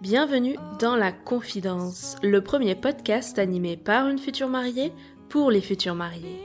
[0.00, 4.92] Bienvenue dans La Confidence, le premier podcast animé par une future mariée
[5.28, 6.42] pour les futurs mariés.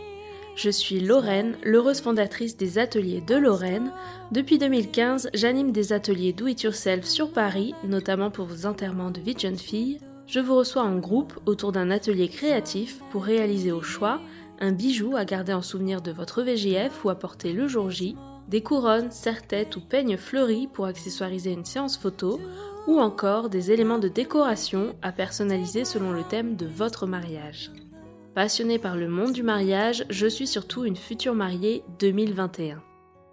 [0.55, 3.91] Je suis Lorraine, l'heureuse fondatrice des ateliers de Lorraine.
[4.31, 9.21] Depuis 2015, j'anime des ateliers Do It Yourself sur Paris, notamment pour vos enterrements de
[9.21, 9.97] vie de jeune fille.
[10.27, 14.21] Je vous reçois en groupe autour d'un atelier créatif pour réaliser au choix
[14.59, 18.15] un bijou à garder en souvenir de votre VGF ou à porter le jour J,
[18.47, 22.39] des couronnes, serre-têtes ou peignes fleuris pour accessoiriser une séance photo,
[22.87, 27.71] ou encore des éléments de décoration à personnaliser selon le thème de votre mariage.
[28.35, 32.81] Passionnée par le monde du mariage, je suis surtout une future mariée 2021.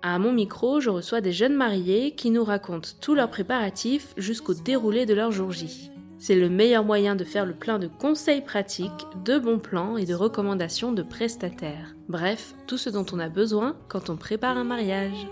[0.02, 4.54] À mon micro, je reçois des jeunes mariés qui nous racontent tous leurs préparatifs jusqu'au
[4.54, 5.90] déroulé de leur jour J.
[6.20, 10.04] C'est le meilleur moyen de faire le plein de conseils pratiques, de bons plans et
[10.04, 11.96] de recommandations de prestataires.
[12.10, 15.26] Bref, tout ce dont on a besoin quand on prépare un mariage.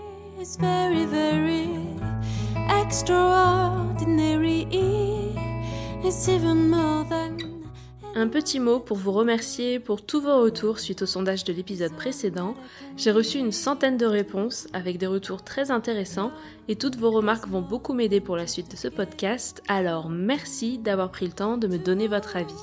[8.19, 11.93] Un petit mot pour vous remercier pour tous vos retours suite au sondage de l'épisode
[11.93, 12.53] précédent.
[12.97, 16.31] J'ai reçu une centaine de réponses avec des retours très intéressants
[16.67, 20.79] et toutes vos remarques vont beaucoup m'aider pour la suite de ce podcast, alors merci
[20.79, 22.53] d'avoir pris le temps de me donner votre avis.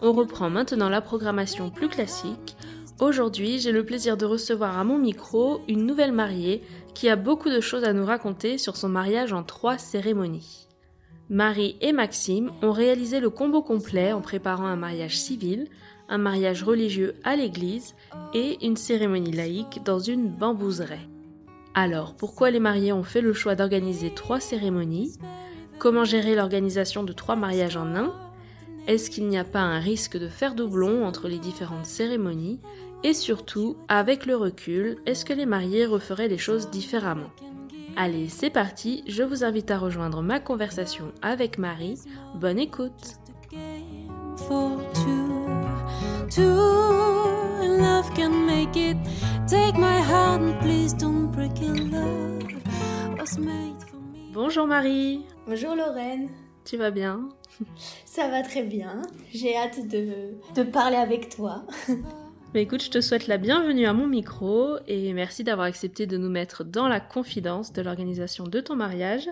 [0.00, 2.56] On reprend maintenant la programmation plus classique.
[3.00, 6.62] Aujourd'hui, j'ai le plaisir de recevoir à mon micro une nouvelle mariée
[6.94, 10.67] qui a beaucoup de choses à nous raconter sur son mariage en trois cérémonies.
[11.30, 15.66] Marie et Maxime ont réalisé le combo complet en préparant un mariage civil,
[16.08, 17.94] un mariage religieux à l'église
[18.32, 21.06] et une cérémonie laïque dans une bambouseraie.
[21.74, 25.18] Alors, pourquoi les mariés ont fait le choix d'organiser trois cérémonies?
[25.78, 28.14] Comment gérer l'organisation de trois mariages en un?
[28.86, 32.58] Est-ce qu'il n'y a pas un risque de faire doublon entre les différentes cérémonies?
[33.04, 37.30] Et surtout, avec le recul, est-ce que les mariés referaient les choses différemment?
[38.00, 41.98] Allez, c'est parti, je vous invite à rejoindre ma conversation avec Marie.
[42.36, 43.16] Bonne écoute
[44.36, 45.48] For two,
[46.30, 46.44] two,
[47.60, 48.96] and love can make it.
[49.48, 51.90] Take my hand, please don't break it.
[51.90, 52.44] Love
[53.18, 54.30] was made for me?
[54.32, 56.28] Bonjour Marie, Bonjour Lorraine,
[56.64, 57.28] tu vas bien?
[58.04, 59.02] Ça va très bien.
[59.34, 61.64] J'ai hâte de, de parler avec toi.
[62.54, 66.16] Mais écoute, je te souhaite la bienvenue à mon micro et merci d'avoir accepté de
[66.16, 69.28] nous mettre dans la confidence de l'organisation de ton mariage.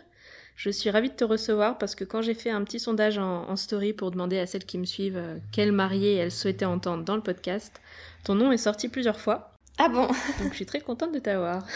[0.55, 3.49] Je suis ravie de te recevoir parce que quand j'ai fait un petit sondage en,
[3.49, 7.05] en story pour demander à celles qui me suivent euh, quelle mariée elles souhaitaient entendre
[7.05, 7.81] dans le podcast,
[8.23, 9.53] ton nom est sorti plusieurs fois.
[9.79, 10.07] Ah bon?
[10.39, 11.67] Donc je suis très contente de t'avoir.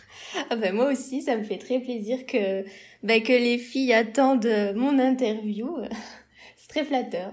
[0.50, 2.62] ah ben Moi aussi, ça me fait très plaisir que,
[3.02, 5.78] ben que les filles attendent mon interview.
[6.56, 7.32] C'est très flatteur.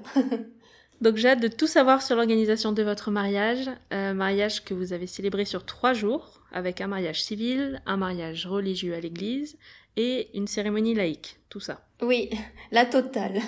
[1.01, 4.93] Donc j'ai hâte de tout savoir sur l'organisation de votre mariage, un mariage que vous
[4.93, 9.57] avez célébré sur trois jours, avec un mariage civil, un mariage religieux à l'église
[9.95, 11.81] et une cérémonie laïque, tout ça.
[12.01, 12.29] Oui,
[12.71, 13.39] la totale.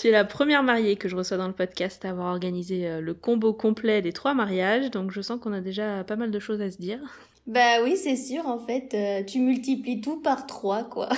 [0.00, 3.00] Tu es la première mariée que je reçois dans le podcast à avoir organisé euh,
[3.00, 6.38] le combo complet des trois mariages, donc je sens qu'on a déjà pas mal de
[6.38, 7.00] choses à se dire.
[7.46, 11.08] bah oui, c'est sûr, en fait, euh, tu multiplies tout par trois, quoi.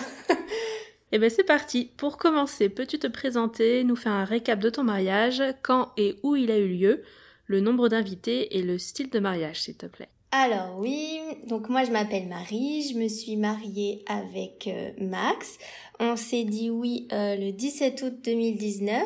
[1.10, 1.90] Eh bien c'est parti.
[1.96, 6.36] Pour commencer, peux-tu te présenter, nous faire un récap de ton mariage, quand et où
[6.36, 7.02] il a eu lieu,
[7.46, 10.08] le nombre d'invités et le style de mariage, s'il te plaît?
[10.30, 15.56] Alors oui, donc moi je m'appelle Marie, je me suis mariée avec euh, Max.
[15.98, 19.00] On s'est dit oui euh, le 17 août 2019.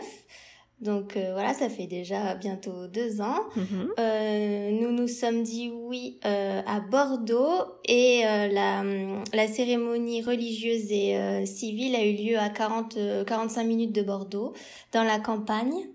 [0.82, 3.44] Donc euh, voilà, ça fait déjà bientôt deux ans.
[3.54, 3.92] Mhm.
[4.00, 8.82] Euh, nous nous sommes dit oui euh, à Bordeaux et euh, la,
[9.32, 14.02] la cérémonie religieuse et euh, civile a eu lieu à 40, euh, 45 minutes de
[14.02, 14.54] Bordeaux,
[14.90, 15.88] dans la campagne,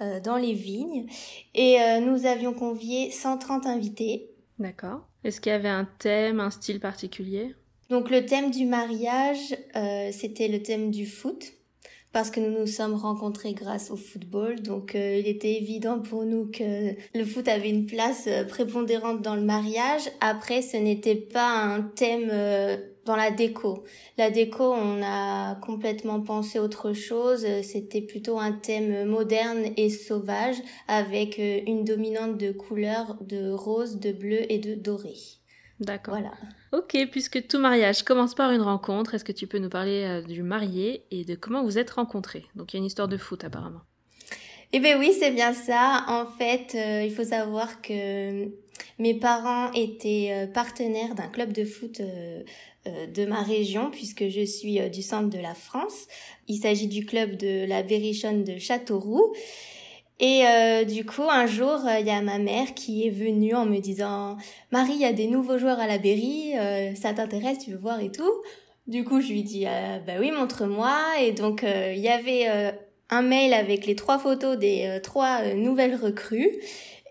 [0.00, 1.06] euh, dans les vignes.
[1.54, 4.30] Et euh, nous avions convié 130 invités.
[4.58, 5.00] D'accord.
[5.22, 7.54] Est-ce qu'il y avait un thème, un style particulier?
[7.90, 11.52] Donc le thème du mariage, euh, c'était le thème du foot.
[12.14, 16.24] Parce que nous nous sommes rencontrés grâce au football, donc euh, il était évident pour
[16.24, 20.08] nous que le foot avait une place euh, prépondérante dans le mariage.
[20.20, 23.82] Après, ce n'était pas un thème euh, dans la déco.
[24.16, 27.46] La déco, on a complètement pensé autre chose.
[27.62, 30.56] C'était plutôt un thème moderne et sauvage,
[30.88, 35.14] avec euh, une dominante de couleurs de rose, de bleu et de doré.
[35.80, 36.14] D'accord.
[36.14, 36.32] Voilà.
[36.76, 40.22] Ok, puisque tout mariage commence par une rencontre, est-ce que tu peux nous parler euh,
[40.22, 42.46] du marié et de comment vous êtes rencontrés?
[42.56, 43.82] Donc il y a une histoire de foot apparemment.
[44.72, 46.04] Eh bien oui, c'est bien ça.
[46.08, 48.48] En fait, euh, il faut savoir que
[48.98, 52.42] mes parents étaient euh, partenaires d'un club de foot euh,
[52.88, 56.08] euh, de ma région, puisque je suis euh, du centre de la France.
[56.48, 59.32] Il s'agit du club de la Berrichonne de Châteauroux.
[60.20, 63.66] Et euh, du coup, un jour, il y a ma mère qui est venue en
[63.66, 64.36] me disant
[64.70, 66.52] Marie, il y a des nouveaux joueurs à la Berry,
[66.94, 68.32] ça t'intéresse, tu veux voir et tout?
[68.86, 69.64] Du coup, je lui dis
[70.06, 70.96] bah oui, montre-moi.
[71.20, 72.46] Et donc, il y avait
[73.10, 76.60] un mail avec les trois photos des trois nouvelles recrues.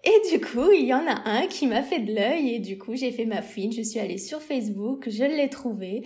[0.06, 2.78] Et du coup, il y en a un qui m'a fait de l'œil et du
[2.78, 6.04] coup, j'ai fait ma fouine, je suis allée sur Facebook, je l'ai trouvé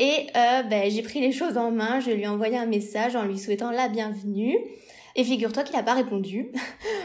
[0.00, 3.16] et euh, ben, j'ai pris les choses en main, je lui ai envoyé un message
[3.16, 4.56] en lui souhaitant la bienvenue.
[5.16, 6.52] Et figure-toi qu'il n'a pas répondu.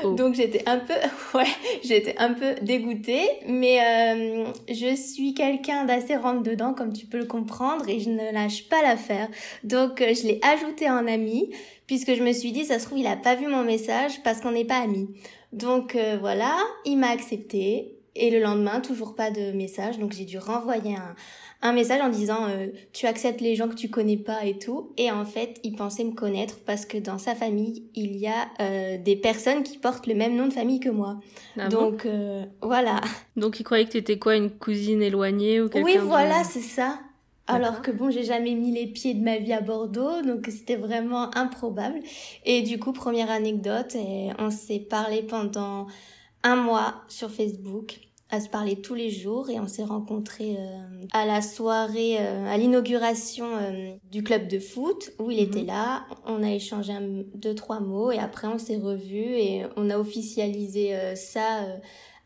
[0.04, 0.12] Oh.
[0.16, 0.94] Donc j'étais un peu,
[1.38, 1.48] ouais,
[1.84, 7.18] j'étais un peu dégoûtée, mais euh, je suis quelqu'un d'assez rentre dedans, comme tu peux
[7.18, 9.28] le comprendre, et je ne lâche pas l'affaire.
[9.64, 11.50] Donc euh, je l'ai ajouté en ami,
[11.88, 14.42] puisque je me suis dit, ça se trouve, il a pas vu mon message parce
[14.42, 15.10] qu'on n'est pas amis.
[15.54, 16.56] Donc euh, voilà,
[16.86, 21.16] il m'a accepté, et le lendemain, toujours pas de message, donc j'ai dû renvoyer un,
[21.66, 24.92] un message en disant euh, tu acceptes les gens que tu connais pas et tout.
[24.98, 28.48] Et en fait, il pensait me connaître parce que dans sa famille, il y a
[28.62, 31.20] euh, des personnes qui portent le même nom de famille que moi.
[31.58, 33.02] Ah Donc euh, voilà.
[33.36, 36.62] Donc il croyait que tu étais quoi, une cousine éloignée ou quelqu'un Oui, voilà, c'est
[36.62, 37.00] ça.
[37.48, 40.78] Alors que bon, j'ai jamais mis les pieds de ma vie à Bordeaux, donc c'était
[40.78, 42.00] vraiment improbable.
[42.44, 45.86] Et du coup, première anecdote, et on s'est parlé pendant
[46.44, 48.00] un mois sur Facebook
[48.36, 52.46] à se parler tous les jours et on s'est rencontrés euh, à la soirée, euh,
[52.48, 55.68] à l'inauguration euh, du club de foot où il était mhm.
[55.68, 56.06] là.
[56.26, 56.94] On a échangé
[57.34, 61.66] deux trois mots et après on s'est revus et on a officialisé ça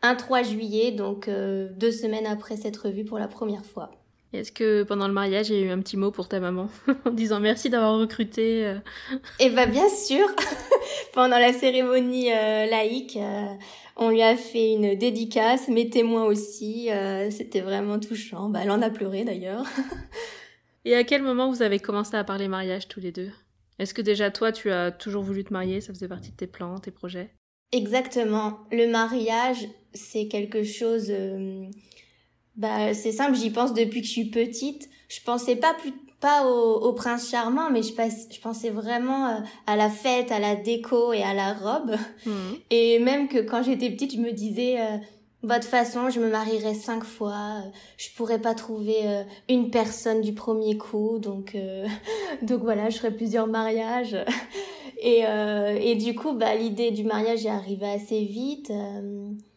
[0.02, 3.90] un 3 juillet, donc deux semaines après cette revue pour la première fois.
[4.32, 6.68] Est-ce que pendant le mariage, il y a eu un petit mot pour ta maman
[7.04, 8.76] en disant merci d'avoir recruté
[9.40, 10.26] Eh ben bien sûr,
[11.12, 13.18] pendant la cérémonie laïque,
[14.02, 16.90] on lui a fait une dédicace, mes témoins aussi.
[16.90, 18.48] Euh, c'était vraiment touchant.
[18.48, 19.64] Bah, elle en a pleuré d'ailleurs.
[20.86, 23.30] Et à quel moment vous avez commencé à parler mariage tous les deux?
[23.78, 25.82] Est-ce que déjà toi, tu as toujours voulu te marier?
[25.82, 27.28] Ça faisait partie de tes plans, tes projets?
[27.72, 28.60] Exactement.
[28.72, 31.12] Le mariage, c'est quelque chose...
[32.58, 34.88] Euh, bah, c'est simple, j'y pense depuis que je suis petite.
[35.08, 39.76] Je pensais pas plus pas au, prince charmant, mais je, je pensais vraiment euh, à
[39.76, 41.96] la fête, à la déco et à la robe.
[42.26, 42.56] Mhm.
[42.70, 44.98] Et même que quand j'étais petite, je me disais, euh,
[45.42, 49.70] bah, de toute façon, je me marierai cinq fois, euh, je pourrais pas trouver une
[49.70, 51.56] personne du premier coup, donc
[52.42, 54.16] donc voilà, je ferai plusieurs mariages.
[54.98, 55.22] et
[55.80, 58.70] et du coup, bah l'idée du mariage est arrivée assez vite,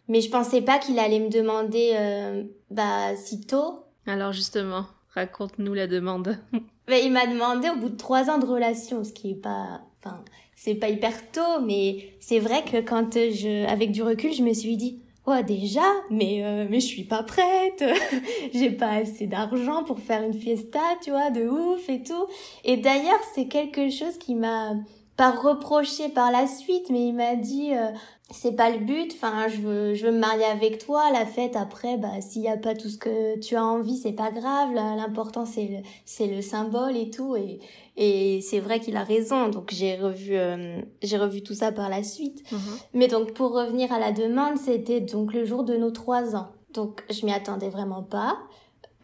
[0.07, 3.85] mais je pensais pas qu'il allait me demander bah si tôt.
[4.05, 4.85] Alors justement.
[5.13, 6.37] Raconte-nous la demande.
[6.87, 9.81] mais il m'a demandé au bout de trois ans de relation, ce qui est pas,
[10.03, 10.23] enfin,
[10.55, 14.53] c'est pas hyper tôt, mais c'est vrai que quand je, avec du recul, je me
[14.53, 17.83] suis dit, oh déjà, mais euh, mais je suis pas prête,
[18.53, 22.27] j'ai pas assez d'argent pour faire une fiesta, tu vois, de ouf et tout.
[22.63, 24.73] Et d'ailleurs, c'est quelque chose qui m'a
[25.15, 27.91] pas reproché par la suite, mais il m'a dit, euh,
[28.31, 29.11] c'est pas le but.
[29.13, 31.11] Enfin, je veux, je veux me marier avec toi.
[31.11, 34.13] La fête après, bah, s'il y a pas tout ce que tu as envie, c'est
[34.13, 34.73] pas grave.
[34.73, 37.35] L'important c'est le, c'est le symbole et tout.
[37.35, 37.59] Et,
[37.97, 39.49] et c'est vrai qu'il a raison.
[39.49, 42.49] Donc j'ai revu, euh, j'ai revu tout ça par la suite.
[42.51, 42.59] Mhm.
[42.93, 46.49] Mais donc pour revenir à la demande, c'était donc le jour de nos trois ans.
[46.73, 48.37] Donc je m'y attendais vraiment pas.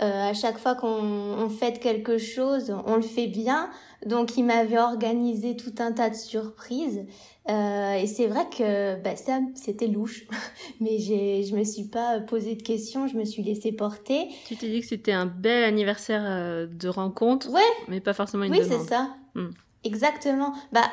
[0.01, 3.69] Euh, à chaque fois qu'on fête quelque chose, on le fait bien.
[4.05, 7.05] Donc il m'avait organisé tout un tas de surprises.
[7.49, 10.25] Euh, et c'est vrai que bah, ça, c'était louche.
[10.81, 14.27] Mais j'ai, je me suis pas posé de questions, je me suis laissée porter.
[14.45, 17.49] Tu t'es dit que c'était un bel anniversaire euh, de rencontre.
[17.49, 17.61] Ouais.
[17.87, 18.73] Mais pas forcément une oui, demande.
[18.73, 19.15] Oui, c'est ça.
[19.35, 19.49] Hmm.
[19.83, 20.53] Exactement.
[20.71, 20.83] Bah,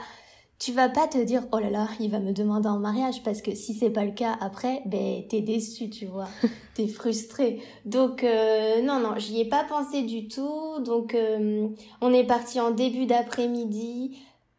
[0.58, 3.42] tu vas pas te dire oh là là il va me demander en mariage parce
[3.42, 6.28] que si c'est pas le cas après ben t'es déçu tu vois
[6.74, 11.68] t'es frustré donc euh, non non j'y ai pas pensé du tout donc euh,
[12.00, 14.16] on est parti en début d'après-midi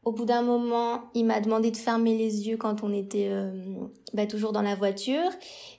[0.07, 3.51] au bout d'un moment, il m'a demandé de fermer les yeux quand on était euh,
[4.13, 5.29] bah, toujours dans la voiture.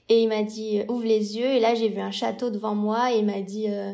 [0.07, 1.47] Et il m'a dit, ouvre les yeux.
[1.47, 3.91] Et là, j'ai vu un château devant moi et il m'a dit, euh,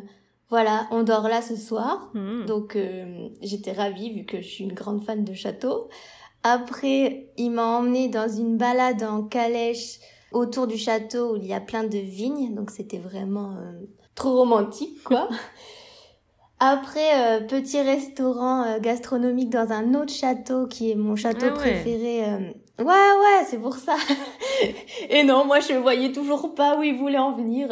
[0.49, 2.11] voilà, on dort là ce soir.
[2.13, 2.43] Hmm.
[2.47, 5.87] Donc, euh, j'étais ravie vu que je suis une grande fan de château.
[6.47, 9.99] Après, il m'a emmené dans une balade en calèche
[10.31, 12.53] autour du château où il y a plein de vignes.
[12.53, 13.57] Donc, c'était vraiment
[14.13, 15.27] trop romantique, quoi.
[16.59, 21.51] Après, euh, petit restaurant euh, gastronomique dans un autre château qui est mon château ah
[21.51, 22.23] préféré.
[22.23, 22.37] Euh,
[22.79, 23.97] ouais, ouais, c'est pour ça.
[25.09, 27.67] Et non, moi je voyais toujours pas où il voulait en venir.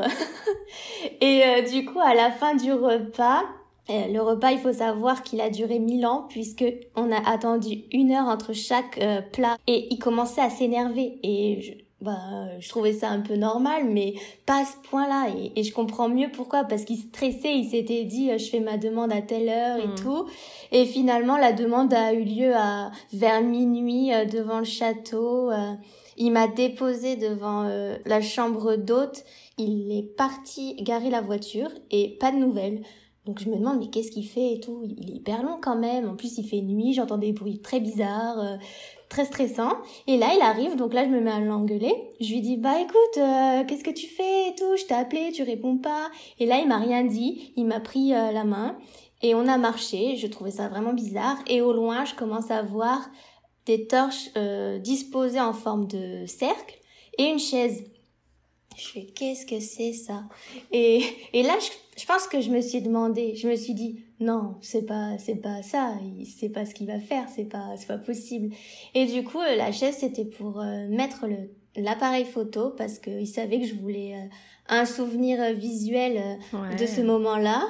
[1.21, 3.43] Et du coup, à la fin du repas,
[3.89, 8.11] le repas, il faut savoir qu'il a duré mille ans puisque on a attendu une
[8.11, 8.99] heure entre chaque
[9.31, 11.71] plat et il commençait à s'énerver et je
[12.01, 12.17] bah,
[12.59, 15.27] je trouvais ça un peu normal, mais pas à ce point-là.
[15.37, 18.75] Et, et je comprends mieux pourquoi, parce qu'il stressait, il s'était dit, je fais ma
[18.75, 19.95] demande à telle heure et Mm.
[19.95, 20.25] tout.
[20.73, 25.49] Et finalement, la demande a eu lieu à vers minuit euh, devant le château.
[25.49, 25.75] euh,
[26.17, 29.23] il m'a déposé devant euh, la chambre d'hôte.
[29.57, 32.81] Il est parti garer la voiture et pas de nouvelles.
[33.25, 34.83] Donc je me demande mais qu'est-ce qu'il fait et tout?
[34.83, 36.09] Il est hyper long quand même.
[36.09, 38.57] En plus il fait nuit, j'entends des bruits très bizarres, euh,
[39.07, 39.77] très stressants.
[40.07, 41.93] Et là il arrive, donc là je me mets à l'engueuler.
[42.19, 44.75] Je lui dis bah écoute, euh, qu'est-ce que tu fais et tout?
[44.77, 46.09] Je t'ai appelé, tu réponds pas.
[46.39, 47.53] Et là il m'a rien dit.
[47.55, 48.77] Il m'a pris euh, la main
[49.21, 50.17] et on a marché.
[50.17, 51.37] Je trouvais ça vraiment bizarre.
[51.47, 52.99] Et au loin je commence à voir
[53.65, 56.77] des torches euh, disposées en forme de cercle
[57.17, 57.85] et une chaise.
[58.83, 60.23] Je fais qu'est-ce que c'est ça?
[60.71, 61.01] Et,
[61.33, 64.55] et là je, je pense que je me suis demandé, je me suis dit non
[64.61, 65.95] c'est pas c'est pas ça,
[66.39, 68.53] c'est pas ce qu'il va faire, c'est pas c'est pas possible.
[68.95, 71.37] Et du coup euh, la chaise c'était pour euh, mettre le
[71.75, 74.27] l'appareil photo parce qu'il savait que je voulais euh,
[74.69, 76.75] un souvenir visuel euh, Ouais.
[76.75, 77.61] de ce moment-là.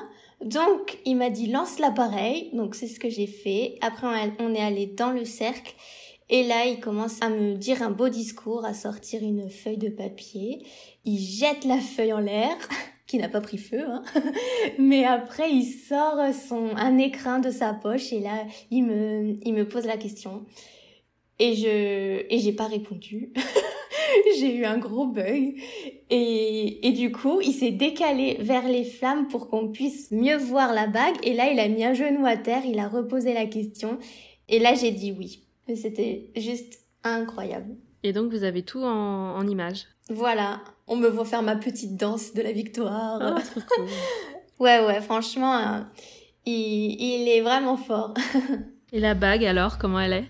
[0.43, 2.49] Donc, il m'a dit lance l'appareil.
[2.51, 3.77] Donc, c'est ce que j'ai fait.
[3.79, 4.07] Après,
[4.39, 5.73] on est allé dans le cercle.
[6.29, 9.89] Et là, il commence à me dire un beau discours, à sortir une feuille de
[9.89, 10.65] papier.
[11.05, 12.55] Il jette la feuille en l'air,
[13.07, 14.03] qui n'a pas pris feu, hein.
[14.79, 19.53] Mais après, il sort son, un écrin de sa poche et là, il me, il
[19.53, 20.45] me pose la question.
[21.39, 23.33] Et je, et j'ai pas répondu.
[24.39, 25.55] j'ai eu un gros bug.
[26.09, 30.73] Et, et du coup, il s'est décalé vers les flammes pour qu'on puisse mieux voir
[30.73, 31.15] la bague.
[31.23, 33.97] Et là, il a mis un genou à terre, il a reposé la question.
[34.47, 35.43] Et là, j'ai dit oui.
[35.67, 37.75] Et C'était juste incroyable.
[38.03, 39.85] Et donc vous avez tout en, en images.
[40.09, 43.19] Voilà, on me voit faire ma petite danse de la victoire.
[43.21, 43.87] Ah, trop cool.
[44.59, 45.79] Ouais, ouais, franchement, euh,
[46.45, 48.13] il, il est vraiment fort.
[48.91, 50.29] Et la bague alors, comment elle est?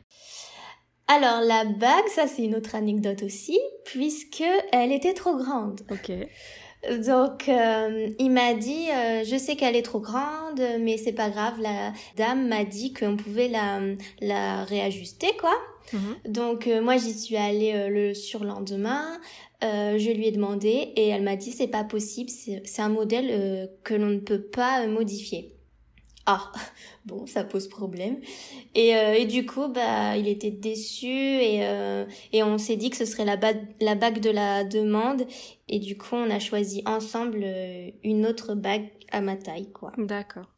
[1.08, 5.82] Alors, la bague, ça c'est une autre anecdote aussi, puisque elle était trop grande.
[5.92, 6.12] Ok.
[7.06, 11.30] Donc, euh, il m'a dit, euh, je sais qu'elle est trop grande, mais c'est pas
[11.30, 11.54] grave.
[11.62, 13.80] La dame m'a dit qu'on pouvait la,
[14.20, 15.56] la réajuster, quoi.
[15.94, 16.16] Mhm.
[16.28, 19.20] Donc, euh, moi, j'y suis allée euh, le surlendemain.
[19.64, 22.30] Euh, je lui ai demandé et elle m'a dit, c'est pas possible.
[22.30, 25.53] C'est c'est un modèle euh, que l'on ne peut pas modifier.
[26.26, 26.52] Ah,
[27.06, 28.20] bon, ça pose problème.
[28.76, 32.90] Et, euh, et du coup, bah, il était déçu et, euh, et on s'est dit
[32.90, 33.38] que ce serait la,
[33.82, 35.24] la bague de la demande.
[35.68, 39.92] Et du coup, on a choisi ensemble euh, une autre bague à ma taille, quoi.
[39.98, 40.50] D'accord.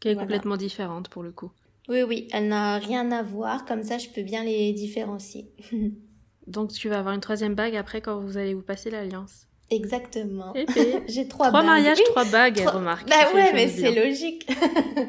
[0.00, 0.26] Qui est Voilà.
[0.26, 1.50] complètement différente pour le coup.
[1.88, 3.64] Oui, oui, elle n'a rien à voir.
[3.64, 5.52] Comme ça, je peux bien les différencier.
[6.48, 9.46] Donc tu vas avoir une troisième bague après quand vous allez vous passer l'alliance.
[9.74, 10.52] Exactement.
[11.08, 11.66] J'ai trois, Trois bagues.
[11.66, 13.08] mariages, trois bagues, trois- remarque.
[13.08, 14.46] Bah ouais, mais choses c'est logique.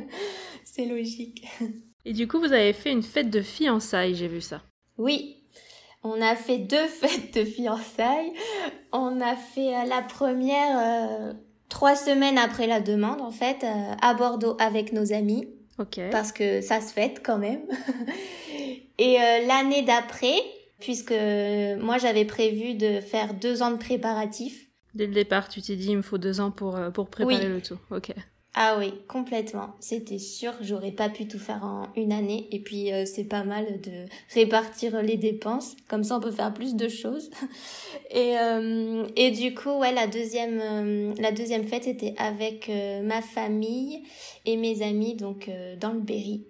[0.64, 1.46] c'est logique.
[2.06, 4.62] Et du coup, vous avez fait une fête de fiançailles, j'ai vu ça.
[4.98, 5.38] Oui,
[6.04, 8.34] on a fait deux fêtes de fiançailles.
[8.92, 11.34] On a fait euh, la première euh,
[11.70, 15.48] trois semaines après la demande, en fait, euh, à Bordeaux avec nos amis,
[15.80, 16.00] Ok.
[16.12, 17.62] parce que ça se fête quand même.
[19.00, 20.36] Et euh, l'année d'après,
[20.84, 21.14] puisque
[21.80, 24.68] moi j'avais prévu de faire deux ans de préparatifs.
[24.94, 27.48] Dès le départ, tu t'es dit, il me faut deux ans pour, euh, pour préparer
[27.48, 27.48] Oui.
[27.48, 27.80] le tout.
[27.90, 28.12] Ok.
[28.56, 29.74] Ah oui, complètement.
[29.80, 32.48] C'était sûr, j'aurais pas pu tout faire en une année.
[32.52, 36.54] Et puis euh, c'est pas mal de répartir les dépenses, comme ça on peut faire
[36.54, 37.32] plus de choses.
[38.12, 42.70] Et euh, et du coup, ouais, la deuxième euh, la deuxième fête était avec
[43.04, 44.04] ma famille
[44.46, 45.50] et mes amis, donc
[45.80, 46.46] dans le Berry.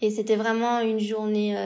[0.00, 1.56] Et c'était vraiment une journée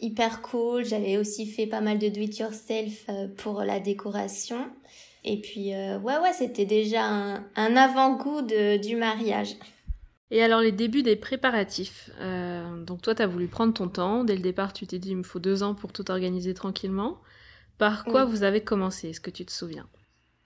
[0.00, 0.84] hyper cool.
[0.84, 4.66] J'avais aussi fait pas mal de do it yourself euh, pour la décoration.
[5.24, 9.56] Et puis, euh, ouais, ouais, c'était déjà un, un avant-goût du mariage.
[10.30, 12.10] Et alors, les débuts des préparatifs.
[12.20, 14.24] Euh, donc, toi, tu as voulu prendre ton temps.
[14.24, 17.18] Dès le départ, tu t'es dit, il me faut deux ans pour tout organiser tranquillement.
[17.78, 18.30] Par quoi Oui.
[18.30, 19.88] vous avez commencé Est-ce que tu te souviens?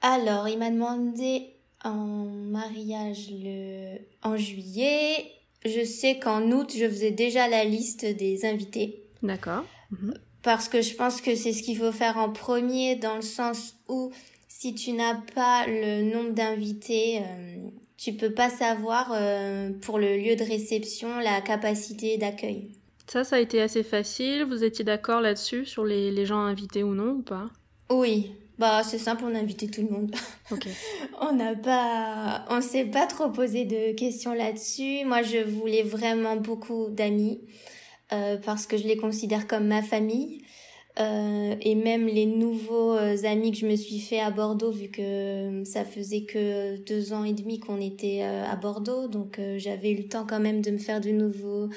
[0.00, 3.96] Alors, il m'a demandé en mariage le...
[4.22, 5.26] en juillet.
[5.64, 9.04] Je sais qu'en août, je faisais déjà la liste des invités.
[9.22, 9.64] D'accord.
[9.90, 10.14] Mhm.
[10.42, 13.74] Parce que je pense que c'est ce qu'il faut faire en premier, dans le sens
[13.88, 14.12] où
[14.48, 17.56] si tu n'as pas le nombre d'invités, euh,
[17.96, 22.70] tu peux pas savoir euh, pour le lieu de réception la capacité d'accueil.
[23.08, 24.44] Ça, ça a été assez facile.
[24.44, 27.46] Vous étiez d'accord là-dessus, sur les, les gens invités ou non, ou pas?
[27.90, 30.14] Oui, bah c'est simple, on a invité tout le monde.
[30.50, 30.66] Ok.
[31.20, 35.04] On n'a pas, on s'est pas trop posé de questions là-dessus.
[35.04, 37.38] Moi, je voulais vraiment beaucoup d'amis
[38.44, 40.42] parce que je les considère comme ma famille.
[41.00, 44.88] euh, et même les nouveaux euh, amis que je me suis fait à Bordeaux, vu
[44.88, 49.96] que ça faisait que deux ans et demi qu'on était à Bordeaux, donc j'avais eu
[49.96, 51.68] le temps quand même de me faire de nouveaux,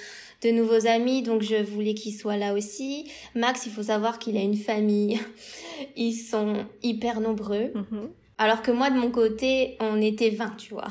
[0.42, 3.12] de nouveaux amis, donc je voulais qu'il soit là aussi.
[3.36, 5.20] Max, il faut savoir qu'il a une famille,
[5.96, 8.10] ils sont hyper nombreux, mhm.
[8.40, 10.90] alors que moi de mon côté, on était 20, tu vois.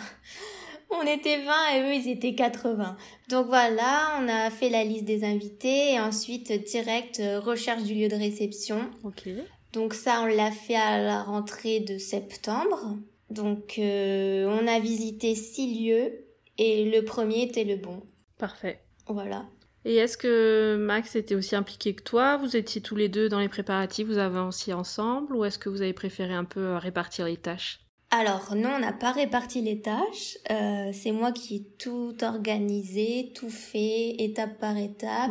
[0.90, 2.96] On était 20 et eux, ils étaient 80.
[3.28, 7.94] Donc voilà, on a fait la liste des invités et ensuite direct euh, recherche du
[7.94, 8.90] lieu de réception.
[9.04, 9.28] Ok.
[9.72, 12.96] Donc ça, on l'a fait à la rentrée de septembre.
[13.30, 16.24] Donc euh, on a visité six lieux
[16.58, 18.02] et le premier était le bon.
[18.36, 18.80] Parfait.
[19.06, 19.46] Voilà.
[19.84, 22.36] Et est-ce que Max était aussi impliqué que toi?
[22.36, 25.80] Vous étiez tous les deux dans les préparatifs, vous avanciez ensemble ou est-ce que vous
[25.80, 27.80] avez préféré un peu euh, répartir les tâches?
[28.10, 30.36] Alors non, on n'a pas réparti les tâches.
[30.50, 35.30] Euh, c'est moi qui ai tout organisé, tout fait, étape par étape.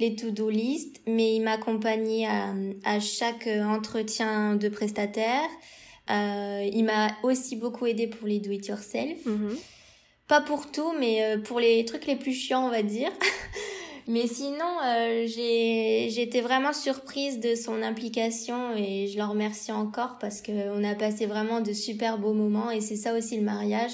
[0.00, 1.00] Les to-do list.
[1.06, 2.52] Mais il m'accompagnait à,
[2.84, 5.48] à chaque entretien de prestataire.
[6.10, 9.24] Euh, il m'a aussi beaucoup aidé pour les do-it-yourself.
[9.24, 9.56] Mhm.
[10.28, 13.10] Pas pour tout, mais euh, pour les trucs les plus chiants, on va dire.
[14.08, 20.42] Mais sinon, euh, été vraiment surprise de son implication et je le remercie encore parce
[20.42, 23.92] qu'on a passé vraiment de super beaux moments et c'est ça aussi le mariage.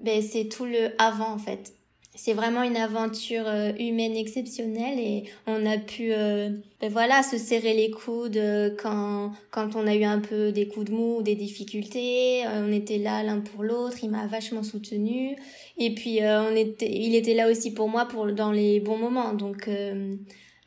[0.00, 1.75] Ben, c'est tout le avant en fait
[2.16, 7.36] c'est vraiment une aventure euh, humaine exceptionnelle et on a pu euh, ben voilà se
[7.36, 11.22] serrer les coudes euh, quand quand on a eu un peu des coups de mou
[11.22, 12.44] des difficultés.
[12.46, 13.98] On était là l'un pour l'autre.
[14.02, 15.36] Il m'a vachement soutenu
[15.78, 19.34] et puis on était il était là aussi pour moi pour dans les bons moments.
[19.34, 19.68] Donc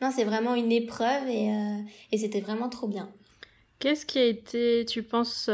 [0.02, 1.50] non c'est vraiment une épreuve et
[2.12, 3.10] et c'était vraiment trop bien
[3.80, 5.50] Qu'est-ce qui a été, tu penses,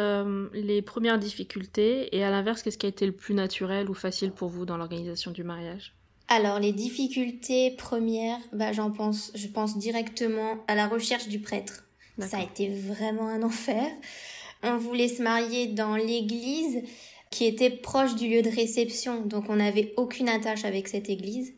[0.53, 4.32] les premières difficultés et à l'inverse, qu'est-ce qui a été le plus naturel ou facile
[4.32, 5.94] pour vous dans l'organisation du mariage?
[6.27, 11.84] Alors les difficultés premières, bah j'en pense, je pense directement à la recherche du prêtre.
[12.17, 13.86] Ça a été vraiment un enfer.
[14.63, 16.82] On voulait se marier dans l'église
[17.29, 21.53] qui était proche du lieu de réception, donc on n'avait aucune attache avec cette église.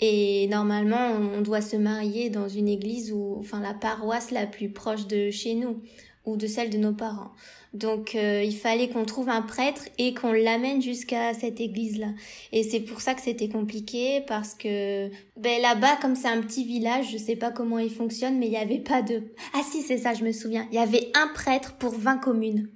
[0.00, 4.70] Et normalement, on doit se marier dans une église ou, enfin, la paroisse la plus
[4.70, 5.80] proche de chez nous
[6.26, 7.30] ou de celle de nos parents.
[7.72, 12.08] Donc euh, il fallait qu'on trouve un prêtre et qu'on l'amène jusqu'à cette église-là.
[12.52, 16.64] Et c'est pour ça que c'était compliqué parce que ben là-bas comme c'est un petit
[16.64, 19.22] village, je sais pas comment il fonctionne mais il y avait pas de
[19.52, 20.66] Ah si, c'est ça, je me souviens.
[20.72, 22.70] Il y avait un prêtre pour 20 communes.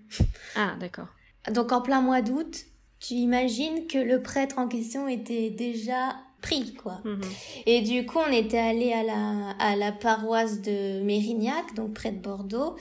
[0.55, 1.09] Ah, d'accord.
[1.51, 2.67] Donc en plein mois d'août,
[2.99, 7.01] tu imagines que le prêtre en question était déjà pris quoi.
[7.05, 7.21] Mhm.
[7.67, 12.13] Et du coup, on était allé à la à la paroisse de Mérignac, donc près
[12.13, 12.77] de Bordeaux,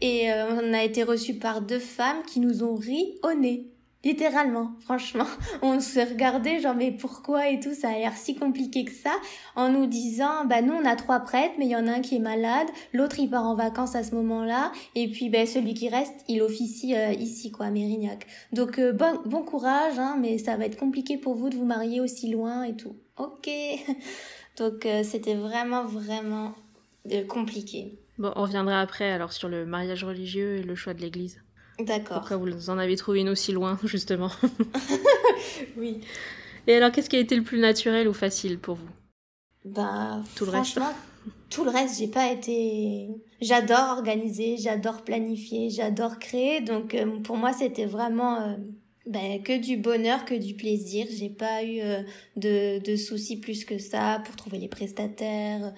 [0.00, 3.66] et euh, on a été reçus par deux femmes qui nous ont ri au nez.
[4.04, 5.26] Littéralement, franchement.
[5.62, 9.10] On s'est regardé genre mais pourquoi et tout, ça a l'air si compliqué que ça,
[9.56, 12.00] en nous disant bah nous on a trois prêtres mais il y en a un
[12.00, 15.74] qui est malade, l'autre il part en vacances à ce moment-là et puis ben celui
[15.74, 18.26] qui reste il officie euh, ici quoi à Mérignac.
[18.52, 21.66] Donc euh, bon bon courage hein, mais ça va être compliqué pour vous de vous
[21.66, 22.94] marier aussi loin et tout.
[23.16, 23.50] OK.
[24.58, 26.54] Donc c'était vraiment vraiment
[27.28, 27.98] compliqué.
[28.18, 31.40] Bon, on reviendra après alors sur le mariage religieux et le choix de l'église.
[31.80, 32.18] D'accord.
[32.20, 34.30] Pourquoi vous en avez trouvé une aussi loin, justement
[35.76, 36.00] Oui.
[36.66, 38.88] Et alors, qu'est-ce qui a été le plus naturel ou facile pour vous?
[39.64, 40.78] Bah, tout le reste.
[41.50, 43.08] Tout le reste, j'ai pas été.
[43.40, 46.60] J'adore organiser, j'adore planifier, j'adore créer.
[46.60, 48.56] Donc, euh, pour moi, c'était vraiment euh,
[49.06, 51.06] ben, que du bonheur, que du plaisir.
[51.10, 52.02] J'ai pas eu euh,
[52.36, 55.72] de, de soucis plus que ça pour trouver les prestataires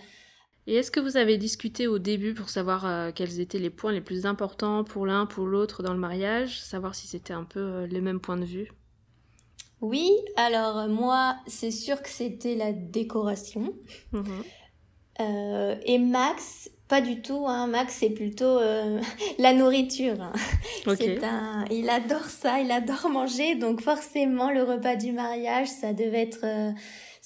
[0.70, 3.90] et est-ce que vous avez discuté au début pour savoir euh, quels étaient les points
[3.90, 7.58] les plus importants pour l'un, pour l'autre dans le mariage, savoir si c'était un peu
[7.58, 8.70] euh, les mêmes points de vue?
[9.80, 13.74] Oui, alors euh, moi, c'est sûr que c'était la décoration.
[14.12, 14.44] Mhm.
[15.86, 17.46] et Max, pas du tout.
[17.48, 17.66] Hein.
[17.66, 18.60] Max, c'est plutôt
[19.40, 20.22] la nourriture.
[20.22, 20.32] Hein.
[20.86, 21.64] Un...
[21.72, 26.74] Il adore ça, il adore manger, donc forcément le repas du mariage, ça devait être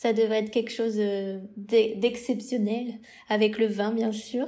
[0.04, 4.46] ça devrait être quelque chose euh, d'exceptionnel, avec le vin bien sûr.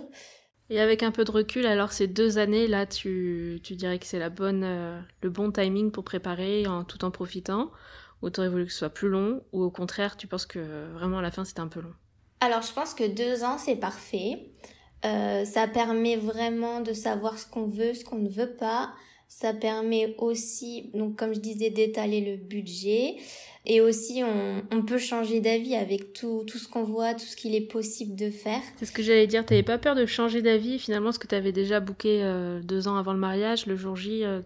[0.69, 4.05] Et avec un peu de recul, alors ces deux années là, tu, tu dirais que
[4.05, 7.71] c'est la bonne, euh, le bon timing pour préparer en, tout en profitant?
[8.21, 9.43] Ou t'aurais voulu que ce soit plus long?
[9.53, 11.95] Ou au contraire, tu penses que vraiment à la fin c'était un peu long?
[12.41, 14.51] Alors je pense que deux ans c'est parfait.
[15.07, 18.93] Euh, ça permet vraiment de savoir ce qu'on veut, ce qu'on ne veut pas.
[19.29, 23.17] Ça permet aussi, donc comme je disais, d'étaler le budget.
[23.69, 24.23] Et aussi,
[24.71, 28.15] on, peut changer d'avis avec tout, tout ce qu'on voit, tout ce qu'il est possible
[28.15, 28.61] de faire.
[28.77, 29.45] C'est ce que j'allais dire.
[29.45, 32.97] T'avais pas peur de changer d'avis Finalement, ce que t'avais déjà booké euh, deux ans
[32.97, 34.41] avant le mariage, le jour J, euh,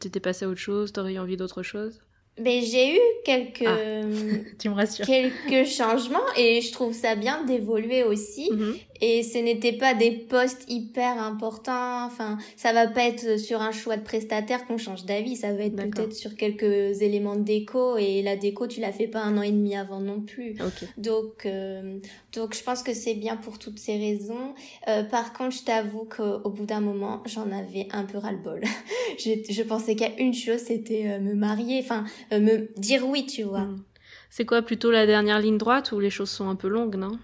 [0.00, 2.02] t'étais passé à autre chose T'aurais eu envie d'autre chose?
[2.40, 3.76] Mais j'ai eu quelques, Ah.
[4.58, 5.04] Tu me rassures.
[5.04, 8.50] quelques changements et je trouve ça bien d'évoluer aussi.
[8.50, 8.74] Mhm.
[9.04, 12.06] Et ce n'était pas des postes hyper importants.
[12.06, 15.34] Enfin, ça va pas être sur un choix de prestataire qu'on change d'avis.
[15.34, 17.96] Ça va être peut-être sur quelques éléments de déco.
[17.96, 20.52] Et la déco, tu la fais pas un an et demi avant non plus.
[20.60, 20.88] Ok.
[20.98, 21.98] Donc, euh,
[22.32, 24.54] donc je pense que c'est bien pour toutes ces raisons.
[24.86, 28.60] Euh, par contre, je t'avoue qu'au bout d'un moment, j'en avais un peu ras-le-bol.
[29.18, 33.42] je, je pensais qu'à une chose, c'était euh, me marier, enfin, me dire oui, tu
[33.42, 33.60] vois.
[33.66, 33.84] Mhm.
[34.30, 37.18] C'est quoi plutôt la dernière ligne droite où les choses sont un peu longues, non?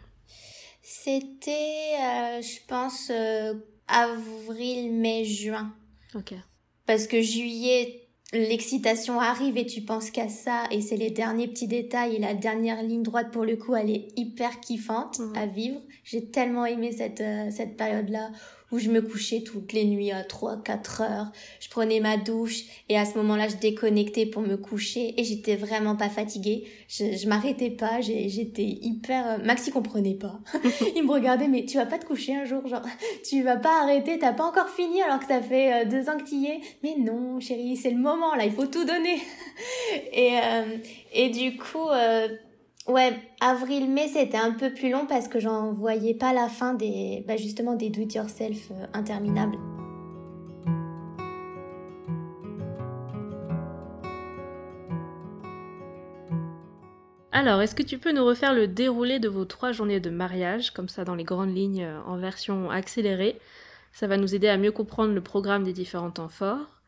[0.82, 3.54] C'était, euh, je pense, euh,
[3.88, 5.72] avril, mai, juin.
[6.14, 6.34] Ok.
[6.86, 10.64] Parce que juillet, l'excitation arrive et tu penses qu'à ça.
[10.70, 12.16] Et c'est les derniers petits détails.
[12.16, 15.36] Et la dernière ligne droite, pour le coup, elle est hyper kiffante Mhm.
[15.36, 15.80] à vivre.
[16.04, 18.30] J'ai tellement aimé cette, euh, cette période-là
[18.70, 21.32] où je me couchais toutes les nuits à 3-4 heures.
[21.60, 25.56] Je prenais ma douche et à ce moment-là, je déconnectais pour me coucher et j'étais
[25.56, 26.64] vraiment pas fatiguée.
[26.88, 29.26] Je, je m'arrêtais pas, j'étais hyper...
[29.26, 30.40] euh, Maxi comprenait pas.
[30.96, 32.82] Il me regardait, mais tu vas pas te coucher un jour, genre,
[33.28, 36.18] tu vas pas arrêter, t'as pas encore fini alors que ça fait euh, deux ans
[36.18, 36.60] que tu y es.
[36.82, 39.20] Mais non, chérie, c'est le moment, là, il faut tout donner.
[40.12, 40.76] et, euh,
[41.12, 42.28] et du coup, euh,
[42.88, 47.24] ouais, avril-mai, c'était un peu plus long parce que j'en voyais pas la fin des,
[47.26, 49.58] bah, justement, des do-it-yourself euh, interminables.
[57.30, 60.72] Alors, est-ce que tu peux nous refaire le déroulé de vos trois journées de mariage,
[60.72, 63.38] comme ça dans les grandes lignes euh, en version accélérée?
[63.92, 66.80] Ça va nous aider à mieux comprendre le programme des différents temps forts.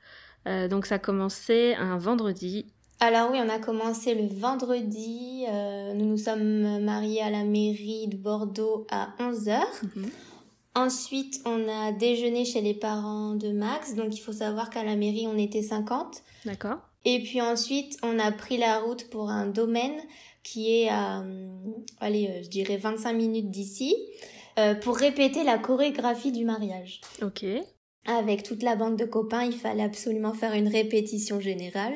[0.48, 2.66] Euh, donc ça commençait un vendredi.
[3.00, 5.44] Alors oui, on a commencé le vendredi.
[5.48, 9.58] euh, nous nous sommes mariés à la mairie de Bordeaux à 11h.
[10.74, 13.94] Ensuite, on a déjeuné chez les parents de Max.
[13.94, 16.22] Donc il faut savoir qu'à la mairie, on était 50.
[16.44, 19.98] D'accord Et puis ensuite, on a pris la route pour un domaine
[20.42, 21.48] qui est à, euh,
[22.00, 23.94] allez, euh, je dirais 25 minutes d'ici,
[24.58, 27.00] euh, pour répéter la chorégraphie du mariage.
[27.22, 27.44] Ok.
[28.06, 31.94] Avec toute la bande de copains, il fallait absolument faire une répétition générale.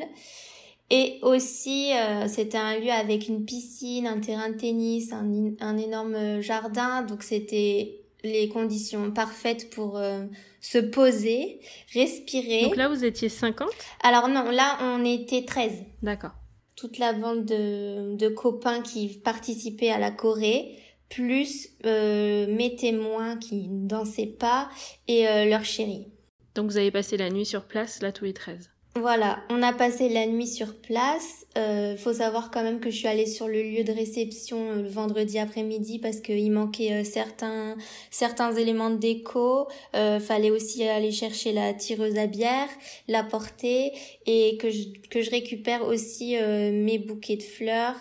[0.90, 5.26] Et aussi, euh, c'était un lieu avec une piscine, un terrain de tennis, un,
[5.60, 7.02] un énorme jardin.
[7.02, 10.24] Donc c'était les conditions parfaites pour euh,
[10.60, 11.60] se poser,
[11.92, 12.62] respirer.
[12.62, 13.68] Donc là, vous étiez 50
[14.02, 16.32] Alors non, là on était 13 D'accord.
[16.74, 20.78] toute la bande de, de copains qui participaient à la Corée,
[21.10, 24.70] plus euh, mes témoins qui ne dansaient pas
[25.06, 26.08] et euh, leur chérie.
[26.54, 28.70] Donc vous avez passé la nuit sur place, là, tous les 13.
[28.96, 31.46] Voilà, on a passé la nuit sur place.
[31.58, 34.82] Euh, faut savoir quand même que je suis allée sur le lieu de réception euh,
[34.82, 37.76] le vendredi après-midi parce qu'il manquait euh, certains
[38.12, 39.66] certains éléments de déco.
[39.96, 42.68] Euh, fallait aussi aller chercher la tireuse à bière,
[43.08, 43.90] la porter
[44.26, 47.96] et que je que je récupère aussi euh, mes bouquets de fleurs.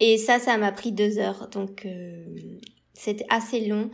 [0.00, 1.86] Et ça, ça m'a pris deux heures, donc
[2.92, 3.90] c'était assez long.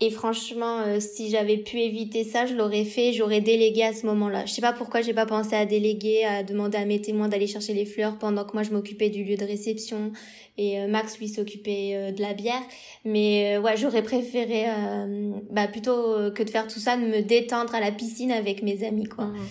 [0.00, 4.06] Et franchement, euh, si j'avais pu éviter ça, je l'aurais fait, j'aurais délégué à ce
[4.06, 4.46] moment-là.
[4.46, 7.48] Je sais pas pourquoi j'ai pas pensé à déléguer, à demander à mes témoins d'aller
[7.48, 10.12] chercher les fleurs pendant que moi je m'occupais du lieu de réception
[10.56, 12.62] et euh, Max lui s'occupait euh, de la bière.
[13.04, 17.02] Mais euh, ouais, j'aurais préféré, euh, bah plutôt euh, que de faire tout ça, de
[17.02, 19.26] me détendre à la piscine avec mes amis quoi.
[19.26, 19.46] Mhm.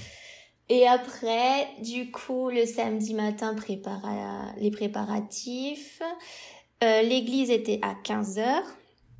[0.69, 4.53] Et après, du coup, le samedi matin, prépara...
[4.57, 6.01] les préparatifs.
[6.83, 8.63] Euh, L'église était à 15h.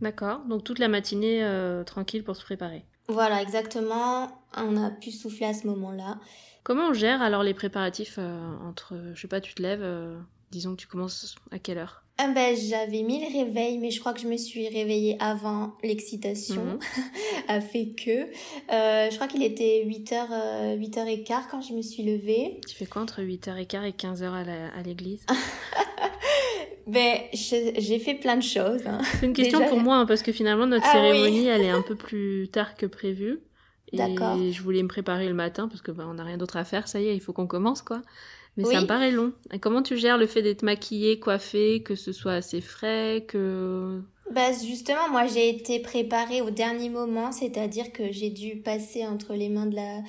[0.02, 0.40] D'accord.
[0.48, 2.86] Donc toute la matinée euh, tranquille pour se préparer.
[3.08, 4.30] Voilà, exactement.
[4.56, 6.20] On a pu souffler à ce moment-là.
[6.64, 10.18] Comment on gère alors les préparatifs euh, entre, je sais pas, tu te lèves, euh,
[10.52, 12.04] disons que tu commences à quelle heure?
[12.20, 15.76] Ah ben, j'avais mis le réveil, mais je crois que je me suis réveillée avant
[15.84, 16.80] l'excitation
[17.48, 18.24] a fait que.
[18.74, 22.60] Euh, je crois qu'il était 8h, euh, 8h15 quand je me suis levée.
[22.68, 25.26] Tu fais quoi entre 8h15 et 15h à la- à l'église?
[26.88, 28.82] Ben, j'ai fait plein de choses.
[28.88, 29.00] hein.
[29.20, 31.08] C'est une question Déjà- pour moi, hein, parce que finalement, notre Ah oui.
[31.18, 33.40] cérémonie, elle est un peu plus tard que prévu.
[33.94, 34.38] Et D'accord.
[34.52, 36.88] je voulais me préparer le matin, parce que bah, on n'a rien d'autre à faire,
[36.88, 38.02] ça y est, il faut qu'on commence, quoi.
[38.58, 38.74] Mais Oui.
[38.74, 39.34] ça me paraît long.
[39.54, 44.02] Et comment tu gères le fait d'être maquillée, coiffée, que ce soit assez frais, que...
[44.34, 49.36] Bah justement, moi j'ai été préparée au dernier moment, c'est-à-dire que j'ai dû passer entre
[49.36, 50.00] les mains de la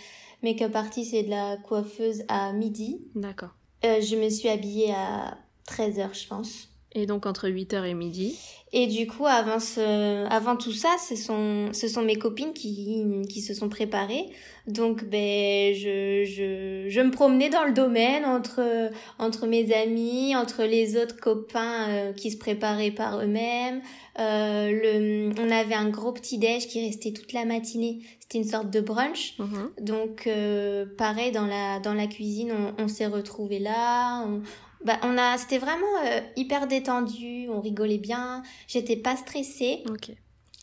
[0.43, 3.01] make-up artist et de la coiffeuse à midi.
[3.15, 3.51] D'accord.
[3.85, 5.39] Euh, je me suis habillée à
[5.69, 6.68] 13h, je pense.
[6.95, 8.39] Et donc entre 8h et midi
[8.73, 13.05] Et du coup, avant, ce, avant tout ça, ce sont, ce sont mes copines qui,
[13.29, 14.25] qui se sont préparées.
[14.67, 20.65] Donc, ben, je, je, je me promenais dans le domaine entre, entre mes amis, entre
[20.65, 23.83] les autres copains euh, qui se préparaient par eux-mêmes.
[24.19, 28.01] Euh, le, on avait un gros petit-déj qui restait toute la matinée.
[28.21, 29.35] C'était une sorte de brunch.
[29.39, 29.71] Mhm.
[29.81, 34.25] Donc, euh, pareil, dans la, dans la cuisine, on, on s'est retrouvés là.
[34.27, 34.41] On,
[34.85, 38.43] bah, on a, c'était vraiment euh, hyper détendu, on rigolait bien.
[38.67, 40.11] J'étais pas stressée, Ok.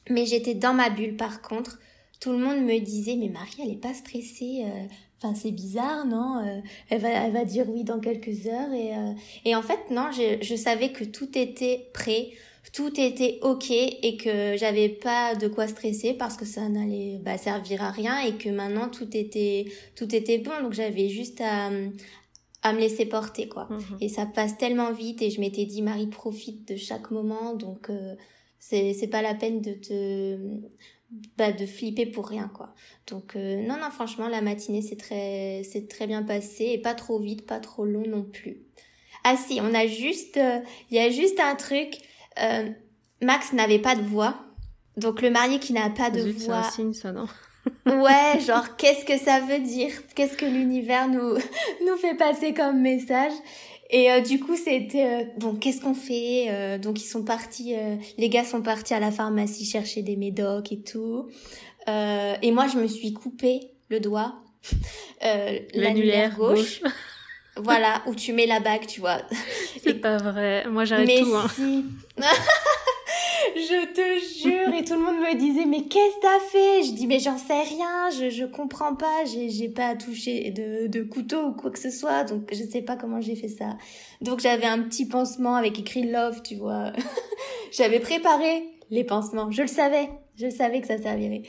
[0.10, 1.80] mais j'étais dans ma bulle par contre.
[2.22, 4.64] Tout le monde me disait, mais Marie, elle est pas stressée.
[4.66, 4.86] euh,
[5.22, 8.72] Enfin, c'est bizarre, non Euh, elle, va, elle va dire oui dans quelques heures.
[8.74, 9.14] Et, euh,
[9.46, 12.32] et en fait, non, je, je savais que tout était prêt,
[12.74, 17.38] tout était ok et que j'avais pas de quoi stresser parce que ça n'allait bah,
[17.38, 20.52] servir à rien et que maintenant tout était, tout était bon.
[20.62, 21.70] Donc j'avais juste à,
[22.66, 23.68] à me laisser porter, quoi.
[23.70, 23.98] Mhm.
[24.02, 27.92] Et ça passe tellement vite et je m'étais dit Marie profite de chaque moment donc
[27.92, 28.16] euh,
[28.58, 30.40] c'est c'est pas la peine de te
[31.38, 32.74] bah, de flipper pour rien quoi.
[33.06, 36.96] Donc euh, non non franchement la matinée c'est très c'est très bien passé et pas
[36.96, 38.64] trop vite, pas trop long non plus.
[39.24, 42.00] Ah si, on a juste euh, il y a juste un truc
[42.42, 42.68] euh,
[43.22, 44.36] Max n'avait pas de voix.
[44.98, 47.28] Donc le marié qui n'a pas de Zut, c'est voix un signe ça, non?
[47.86, 49.92] Ouais, genre qu'est-ce que ça veut dire?
[50.16, 51.36] Qu'est-ce que l'univers nous
[51.86, 53.32] nous fait passer comme message?
[53.92, 56.48] Et euh, du coup, c'était euh, bon, qu'est-ce qu'on fait?
[56.50, 60.16] Euh, Donc ils sont partis euh, les gars sont partis à la pharmacie chercher des
[60.16, 61.28] médocs et tout.
[61.88, 64.36] Euh, et moi, je me suis coupé le doigt
[65.24, 66.82] euh, l'annulaire gauche.
[67.58, 69.22] voilà, où tu mets la bague, tu vois.
[69.84, 70.66] C'est pas vrai.
[70.68, 71.36] Moi j'arrête Mais tout.
[71.36, 71.48] Hein.
[71.54, 71.86] si.
[73.56, 76.84] je te jure, et tout le monde me disait, mais qu'est-ce que t'as fait?
[76.84, 80.88] Je dis, mais j'en sais rien, je, je comprends pas, j'ai, j'ai pas touché de,
[80.88, 83.78] de couteau ou quoi que ce soit, donc je sais pas comment j'ai fait ça.
[84.22, 86.92] Donc j'avais un petit pansement avec écrit love, tu vois.
[87.72, 91.44] j'avais préparé les pansements, je le savais, je savais que ça servirait.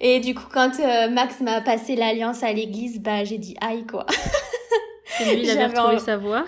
[0.00, 3.84] Et du coup, quand euh, Max m'a passé l'alliance à l'église, bah j'ai dit aïe
[3.86, 4.06] quoi.
[5.20, 6.44] Et lui, il avait retrouvé en- sa voix?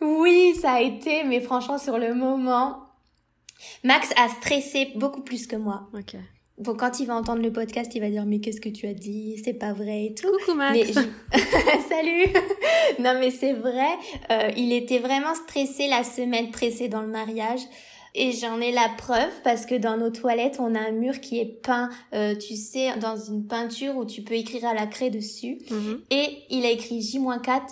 [0.00, 2.81] Oui, ça a été, mais franchement, sur le moment,
[3.84, 5.88] Max a stressé beaucoup plus que moi.
[5.94, 6.16] Ok.
[6.58, 8.92] Donc, quand il va entendre le podcast, il va dire, mais qu'est-ce que tu as
[8.94, 9.40] dit?
[9.44, 10.28] C'est pas vrai et tout.
[10.44, 10.78] Coucou Max.
[10.78, 11.38] Mais je-
[11.88, 12.32] salut.
[13.02, 13.88] non mais c'est vrai.
[14.30, 17.60] euh, il était vraiment stressé la semaine précédant le mariage.
[18.14, 21.40] Et j'en ai la preuve parce que dans nos toilettes, on a un mur qui
[21.40, 25.08] est peint, euh, tu sais, dans une peinture où tu peux écrire à la craie
[25.08, 25.56] dessus.
[25.70, 26.02] Mhm.
[26.10, 27.62] Et il a écrit J-4,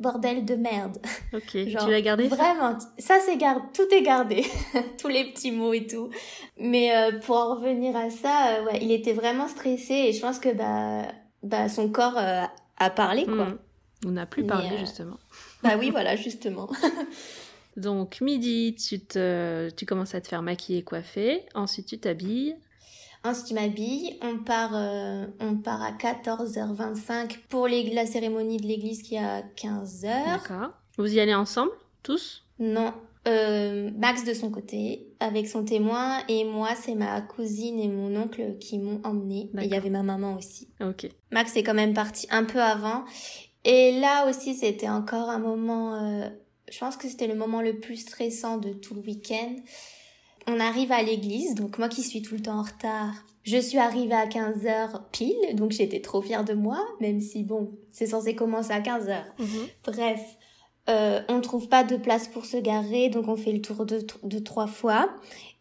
[0.00, 0.98] bordel de merde.
[1.32, 1.56] Ok.
[1.68, 4.44] Genre, tu l'as gardé Vraiment, ça c'est gardé, tout est gardé,
[4.98, 6.10] tous les petits mots et tout.
[6.58, 10.20] Mais euh, pour en revenir à ça, euh, ouais, il était vraiment stressé et je
[10.20, 11.08] pense que bah,
[11.42, 12.42] bah son corps euh,
[12.78, 13.46] a parlé quoi.
[13.46, 13.58] Mhm.
[14.06, 15.18] On n'a plus parlé justement.
[15.62, 16.68] Bah oui, voilà, justement.
[17.76, 21.42] Donc midi, tu, te, tu commences à te faire maquiller, coiffer.
[21.54, 22.56] Ensuite, tu t'habilles.
[23.26, 28.66] Ensuite, tu m'habilles, on part, euh, on part à 14h25 pour les- la cérémonie de
[28.66, 30.24] l'église qui est à 15h.
[30.26, 30.70] D'accord.
[30.96, 32.44] Vous y allez ensemble, tous?
[32.58, 32.92] Non,
[33.28, 38.14] euh, Max de son côté, avec son témoin, et moi, c'est ma cousine et mon
[38.20, 39.50] oncle qui m'ont emmené.
[39.60, 40.68] Et il y avait ma maman aussi.
[40.80, 41.08] Ok.
[41.32, 43.04] Max est quand même parti un peu avant.
[43.64, 46.28] Et là aussi, c'était encore un moment, euh,
[46.70, 49.56] je pense que c'était le moment le plus stressant de tout le week-end.
[50.46, 53.78] On arrive à l'église, donc moi qui suis tout le temps en retard, je suis
[53.78, 58.34] arrivée à 15h pile, donc j'étais trop fière de moi, même si bon, c'est censé
[58.34, 59.22] commencer à 15h.
[59.38, 59.46] Mhm.
[59.84, 60.20] Bref,
[60.88, 64.04] euh, on trouve pas de place pour se garer, donc on fait le tour de,
[64.22, 65.10] de trois fois.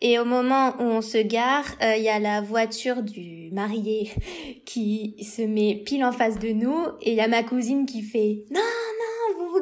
[0.02, 4.12] Et au moment où on se gare, euh, il y a la voiture du marié
[4.66, 8.04] qui se met pile en face de nous, et il y a ma cousine qui
[8.04, 8.62] fait non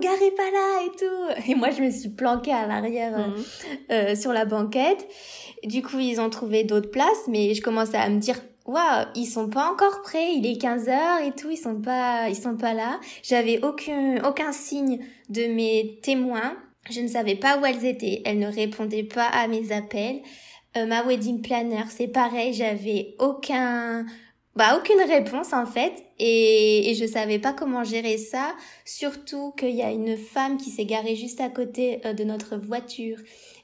[0.04, 1.52] garez pas là et tout.
[1.52, 3.44] Et moi je me suis planquée à l'arrière euh, Mhm.
[3.92, 5.08] euh, sur la banquette.
[5.63, 9.26] Du coup, ils ont trouvé d'autres places, mais je commençais à me dire, waouh, ils
[9.26, 12.58] sont pas encore prêts, il est 15 heures et tout, ils sont pas, ils sont
[12.58, 13.00] pas là.
[13.24, 16.58] J'avais aucun, aucun signe de mes témoins.
[16.89, 18.22] Je ne savais pas où elles étaient.
[18.26, 20.22] Elles ne répondaient pas à mes appels.
[20.76, 24.06] Euh, ma wedding planner, c'est pareil, j'avais aucun,
[24.56, 25.94] bah, aucune réponse en fait.
[26.20, 28.54] Et, et je savais pas comment gérer ça.
[28.86, 32.58] Surtout qu'il y a une femme qui s'est garée juste à côté euh, de notre
[32.58, 33.18] voiture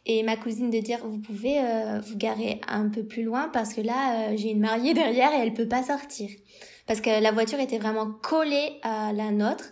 [0.05, 3.73] et ma cousine de dire vous pouvez euh, vous garer un peu plus loin parce
[3.73, 6.29] que là euh, j'ai une mariée derrière et elle peut pas sortir
[6.87, 9.65] parce que la voiture était vraiment collée à la nôtre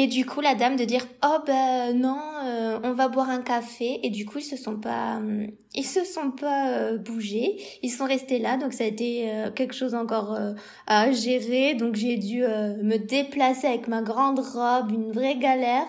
[0.00, 3.42] Et du coup, la dame de dire oh ben non, euh, on va boire un
[3.42, 3.98] café.
[4.04, 7.56] Et du coup, ils se sont pas, euh, ils se sont pas euh, bougés.
[7.82, 8.56] Ils sont restés là.
[8.58, 10.38] Donc ça a été quelque chose encore
[10.86, 11.74] à gérer.
[11.74, 15.88] Donc j'ai dû me déplacer avec ma grande robe, une vraie galère.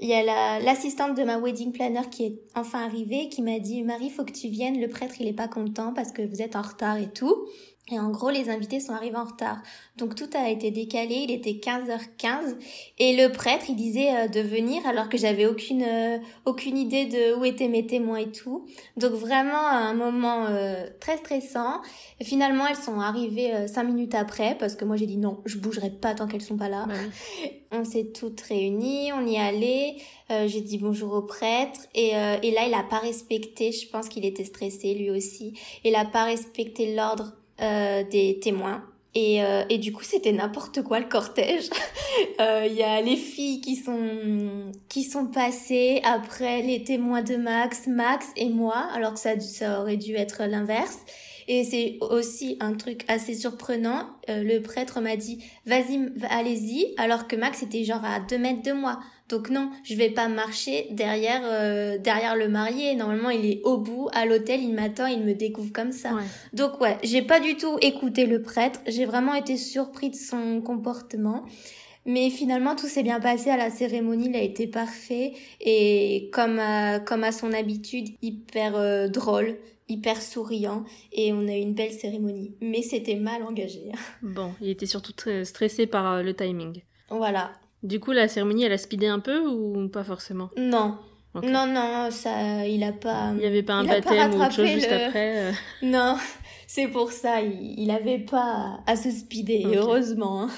[0.00, 3.82] Il y a l'assistante de ma wedding planner qui est enfin arrivée, qui m'a dit
[3.82, 4.80] Marie, faut que tu viennes.
[4.80, 7.36] Le prêtre, il est pas content parce que vous êtes en retard et tout.
[7.90, 9.58] Et en gros, les invités sont arrivés en retard.
[9.96, 12.56] Donc tout a été décalé, il était 15h15
[12.98, 17.06] et le prêtre, il disait euh, de venir alors que j'avais aucune euh, aucune idée
[17.06, 18.66] de où étaient mes témoins et tout.
[18.96, 21.82] Donc vraiment un moment euh, très stressant.
[22.20, 25.58] Et finalement, elles sont arrivées cinq minutes après parce que moi j'ai dit non, je
[25.58, 26.86] bougerai pas tant qu'elles sont pas là.
[26.86, 26.94] Bah
[27.72, 29.96] on s'est toutes réunies, on y allait.
[30.30, 33.72] j'ai dit bonjour au prêtre et, et là il a pas respecté.
[33.72, 35.58] Je pense qu'il était stressé lui aussi.
[35.82, 38.82] Il a pas respecté l'ordre euh, des témoins.
[39.14, 41.68] Et, euh, et du coup, c'était n'importe quoi le cortège.
[42.40, 47.36] Euh, il y a les filles qui sont qui sont passées après les témoins de
[47.36, 50.98] Max, Max et moi, alors que ça, ça aurait dû être l'inverse.
[51.48, 54.10] Et c'est aussi un truc assez surprenant.
[54.28, 58.72] le prêtre m'a dit, vas-y, allez-y, alors que Max était genre à deux mètres de
[58.72, 58.98] moi.
[59.32, 62.94] Donc non, je vais pas marcher derrière euh, derrière le marié.
[62.96, 66.10] Normalement, il est au bout à l'hôtel, il m'attend, il me découvre comme ça.
[66.52, 68.80] Donc ouais, j'ai pas du tout écouté le prêtre.
[68.86, 71.46] J'ai vraiment été surpris de son comportement.
[72.04, 76.58] Mais finalement, tout s'est bien passé à la cérémonie, il a été parfait et comme
[76.58, 79.56] à, comme à son habitude, hyper euh, drôle,
[79.88, 82.54] hyper souriant et on a eu une belle cérémonie.
[82.60, 83.92] Mais c'était mal engagé.
[84.20, 86.82] Bon, il était surtout très stressé par euh, le timing.
[87.08, 90.50] Voilà, du coup, la cérémonie, elle a speedé un peu ou pas forcément?
[90.56, 90.98] Non.
[91.34, 93.30] Non, non, ça, il a pas.
[93.32, 95.48] Il n'y avait pas un baptême ou autre chose juste après.
[95.48, 95.52] Euh.
[95.82, 96.16] Non,
[96.66, 100.48] c'est pour ça, il, n'avait pas à se speeder, heureusement.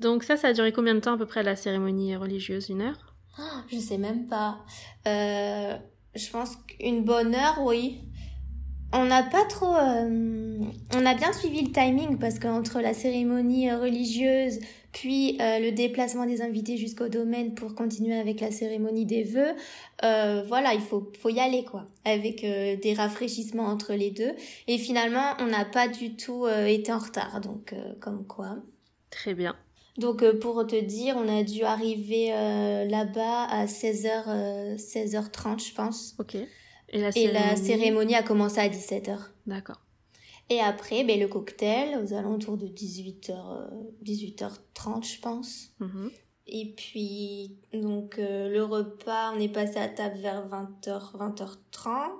[0.00, 2.70] Donc ça, ça a duré combien de temps à peu près la cérémonie religieuse?
[2.70, 3.14] Une heure?
[3.36, 4.58] Je oh, Je sais même pas.
[5.06, 5.76] Euh,
[6.14, 8.00] je pense qu'une bonne heure, oui.
[8.98, 9.76] On n'a pas trop.
[9.76, 10.58] Euh,
[10.94, 14.58] on a bien suivi le timing parce qu'entre la cérémonie religieuse,
[14.92, 19.52] puis euh, le déplacement des invités jusqu'au domaine pour continuer avec la cérémonie des vœux.
[20.02, 24.32] Euh, voilà, il faut, faut y aller quoi, avec euh, des rafraîchissements entre les deux.
[24.66, 28.56] Et finalement, on n'a pas du tout été en retard, donc comme quoi.
[29.10, 29.54] Très bien.
[29.98, 32.28] Donc pour te dire, on a dû arriver
[32.88, 36.14] là-bas à 16h, 16h30 je pense.
[36.18, 36.38] Ok.
[36.90, 39.18] Et la, Et la cérémonie a commencé à 17h.
[39.46, 39.80] D'accord.
[40.48, 43.34] Et après, ben, le cocktail aux alentours de 18h,
[44.04, 45.70] 18h30, je pense.
[45.80, 46.10] Mhm.
[46.48, 52.10] Et puis, donc, euh, le repas, on est passé à table vers 20h, 20h30.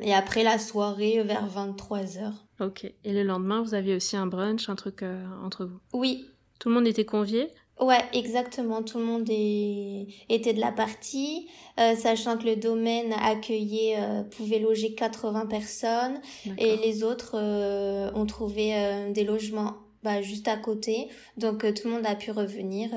[0.00, 2.32] Et après la soirée, vers 23h.
[2.60, 2.84] Ok.
[3.04, 5.78] Et le lendemain, vous aviez aussi un brunch, un truc euh, entre vous?
[5.92, 6.26] Oui.
[6.58, 7.48] Tout le monde était convié?
[7.78, 8.82] Ouais, exactement.
[8.82, 10.06] Tout le monde est...
[10.30, 16.20] était de la partie, euh, sachant que le domaine accueillait, euh, pouvait loger 80 personnes
[16.56, 19.74] et les autres euh, ont trouvé euh, des logements
[20.06, 21.08] bah, juste à côté.
[21.36, 22.90] Donc euh, tout le monde a pu revenir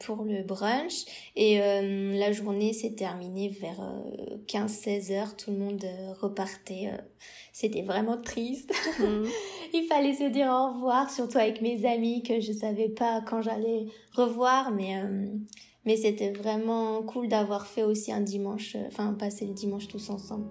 [0.00, 3.80] pour le brunch et la journée s'est terminée vers
[4.46, 5.36] 15-16 heures.
[5.36, 5.84] Tout le monde
[6.20, 6.90] repartait.
[7.52, 8.70] C'était vraiment triste.
[9.00, 9.26] Mhm.
[9.72, 13.42] Il fallait se dire au revoir, surtout avec mes amis que je savais pas quand
[13.42, 15.26] j'allais revoir, mais euh,
[15.84, 20.10] mais c'était vraiment cool d'avoir fait aussi un dimanche, euh, enfin passer le dimanche tous
[20.10, 20.46] ensemble.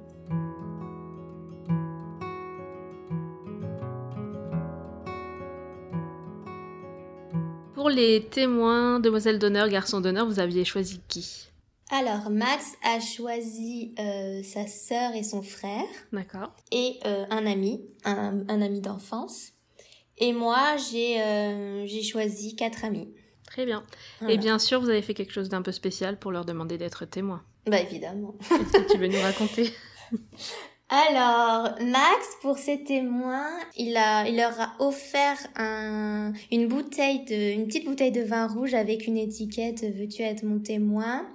[7.85, 11.49] Pour les témoins, demoiselles d'honneur, garçons d'honneur, vous aviez choisi qui?
[11.91, 15.85] Alors, Max a choisi euh, sa sœur et son frère.
[16.11, 16.51] D'accord.
[16.71, 19.49] Et euh, un ami, un, ami d'enfance.
[20.17, 23.13] Et moi, j'ai euh, j'ai choisi quatre amis.
[23.45, 23.83] Très bien.
[24.27, 27.05] Et bien sûr, vous avez fait quelque chose d'un peu spécial pour leur demander d'être
[27.05, 27.43] témoins.
[27.67, 28.33] Bah évidemment.
[28.49, 29.71] Qu'est-ce que tu veux nous raconter?
[30.87, 37.53] Alors, Max, pour ses témoins, il, a, il leur a offert un, une bouteille de,
[37.53, 41.25] une petite bouteille de vin rouge avec une étiquette Veux-tu être mon témoin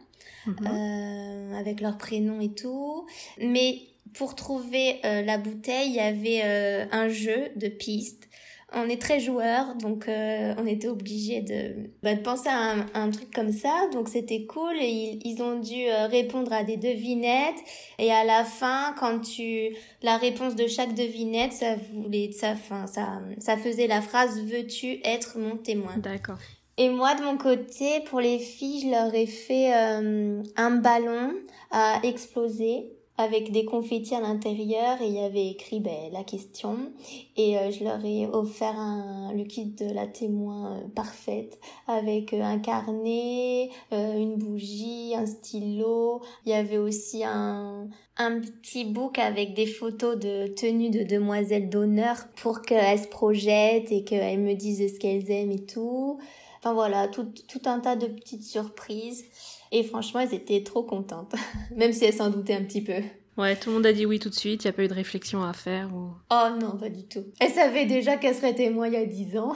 [0.47, 0.57] Mhm.
[0.67, 3.07] Euh, avec leur prénom et tout.
[3.41, 3.83] Mais
[4.15, 8.29] pour trouver euh, la bouteille, il y avait euh, un jeu de pistes.
[8.73, 13.33] On est très joueurs, donc on était obligé de, bah, de penser à un, truc
[13.35, 13.89] comme ça.
[13.93, 17.59] Donc c'était cool et ils, ils ont dû répondre à des devinettes.
[17.99, 22.87] Et à la fin, quand tu la réponse de chaque devinette, ça voulait, ça, fin,
[22.87, 26.39] ça, ça faisait la phrase "Veux-tu être mon témoin?" D'accord.
[26.81, 31.35] Et moi, de mon côté, pour les filles, je leur ai fait euh, un ballon
[31.71, 36.91] à exploser avec des confettis à l'intérieur et il y avait écrit ben, la question
[37.37, 42.33] et euh, je leur ai offert un, le kit de la témoin euh, parfaite avec
[42.33, 46.23] euh, un carnet, une bougie, un stylo.
[46.47, 52.17] Il y avait aussi un, petit book avec des photos de tenues de demoiselles d'honneur
[52.37, 56.19] pour qu'elles se projettent et qu'elles me disent ce qu'elles aiment et tout.
[56.59, 59.25] Enfin voilà, tout un tas de petites surprises.
[59.73, 61.35] Et franchement, elles étaient trop contentes,
[61.77, 63.03] même si elles s'en doutaient un petit peu.
[63.37, 64.89] Ouais, tout le monde a dit oui tout de suite, il n'y a pas eu
[64.89, 66.11] de réflexion à faire ou...
[66.31, 67.25] Oh non, pas du tout.
[67.39, 69.55] Elles savaient déjà qu'elles seraient témoins il y a dix ans.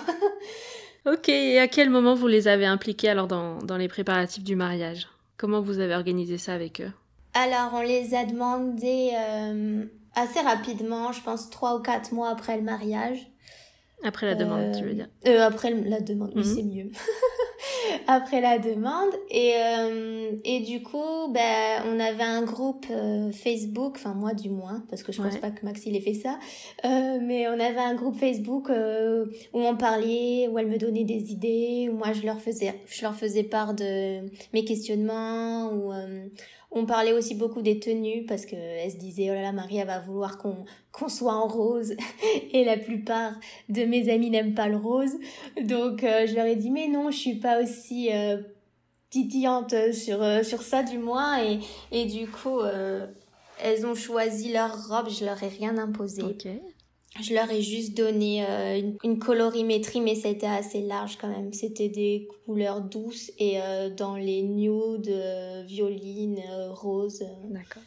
[1.06, 4.56] ok, et à quel moment vous les avez impliquées alors dans, dans les préparatifs du
[4.56, 5.08] mariage?
[5.36, 6.92] Comment vous avez organisé ça avec eux?
[7.34, 9.84] Alors, on les a demandé euh,
[10.14, 13.26] assez rapidement, je pense trois ou quatre mois après le mariage.
[14.04, 16.54] Après la demande, tu veux dire euh, Après la demande, oui, Mhm.
[16.54, 16.90] c'est mieux.
[18.06, 19.10] après la demande.
[19.30, 24.50] Et, euh, et du coup, ben, on avait un groupe euh, Facebook, enfin moi du
[24.50, 25.40] moins, parce que je pense Ouais.
[25.40, 26.38] pas que Max il ait fait ça,
[26.84, 31.04] euh, mais on avait un groupe Facebook euh, où on parlait, où elle me donnait
[31.04, 34.20] des idées, où moi je leur faisais, je leur faisais part de
[34.52, 36.26] mes questionnements, euh,
[36.74, 39.86] on parlait aussi beaucoup des tenues parce que elle se disait oh là là elle
[39.86, 41.94] va vouloir qu'on qu'on soit en rose.
[42.52, 43.32] Et la plupart
[43.68, 45.12] de mes amis n'aiment pas le rose.
[45.62, 48.38] Donc euh, je leur ai dit mais non je suis pas aussi euh,
[49.08, 51.42] titillante sur euh, sur ça du moins.
[51.42, 51.60] Et
[51.92, 53.06] et du coup euh,
[53.62, 55.08] elles ont choisi leur robe.
[55.08, 56.22] Je leur ai rien imposé.
[56.22, 56.48] Ok.
[57.20, 61.52] Je leur ai juste donné euh, une, une colorimétrie, mais c'était assez large quand même.
[61.52, 67.24] C'était des couleurs douces et euh, dans les nudes, euh, violines, euh, roses.
[67.44, 67.82] D'accord.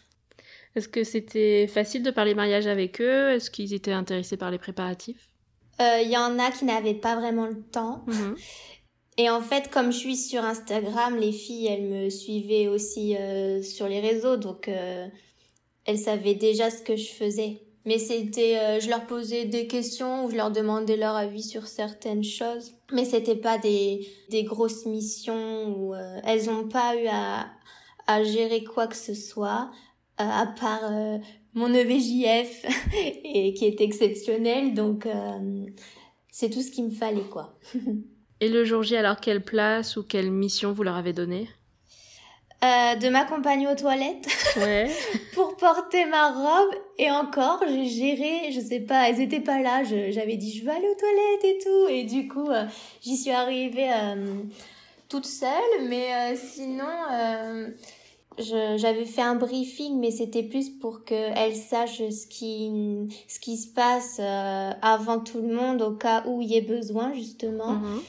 [0.76, 3.32] Est-ce que c'était facile de parler mariage avec eux?
[3.32, 5.30] Est-ce qu'ils étaient intéressés par les préparatifs?
[5.80, 8.04] Il y en a qui n'avaient pas vraiment le temps.
[8.08, 8.36] Mhm.
[9.20, 13.16] Et en fait, comme je suis sur Instagram, les filles, elles me suivaient aussi
[13.62, 17.67] sur les réseaux, donc elles savaient déjà ce que je faisais.
[17.88, 21.68] Mais c'était, euh, je leur posais des questions ou je leur demandais leur avis sur
[21.68, 22.74] certaines choses.
[22.92, 27.48] Mais c'était pas des, des grosses missions où euh, elles n'ont pas eu à,
[28.06, 29.72] à gérer quoi que ce soit,
[30.20, 30.92] euh, à part
[31.54, 32.66] mon EVJF
[33.24, 34.74] et qui est exceptionnel.
[34.74, 35.08] Donc
[36.30, 37.58] c'est tout ce qu'il me fallait quoi.
[38.40, 41.50] Et le jour J, alors quelle place ou quelle mission vous leur avez donnée?
[42.64, 44.28] Euh, de m'accompagner aux toilettes
[44.58, 44.90] Ouais.
[45.34, 49.84] pour porter ma robe et encore j'ai géré je sais pas elles étaient pas là
[49.84, 51.88] je- j'avais dit je vais aller aux toilettes et tout.
[51.90, 52.64] Et du coup euh,
[53.02, 54.44] j'y suis arrivée euh,
[55.10, 55.88] toute seule.
[55.90, 56.86] Mais euh, sinon
[58.40, 62.72] j'avais fait un briefing mais c'était plus pour qu'elles sachent ce qui
[63.28, 64.20] ce qui se passe
[64.82, 67.74] avant tout le monde au cas où il y ait besoin justement.
[67.74, 68.02] Mhm.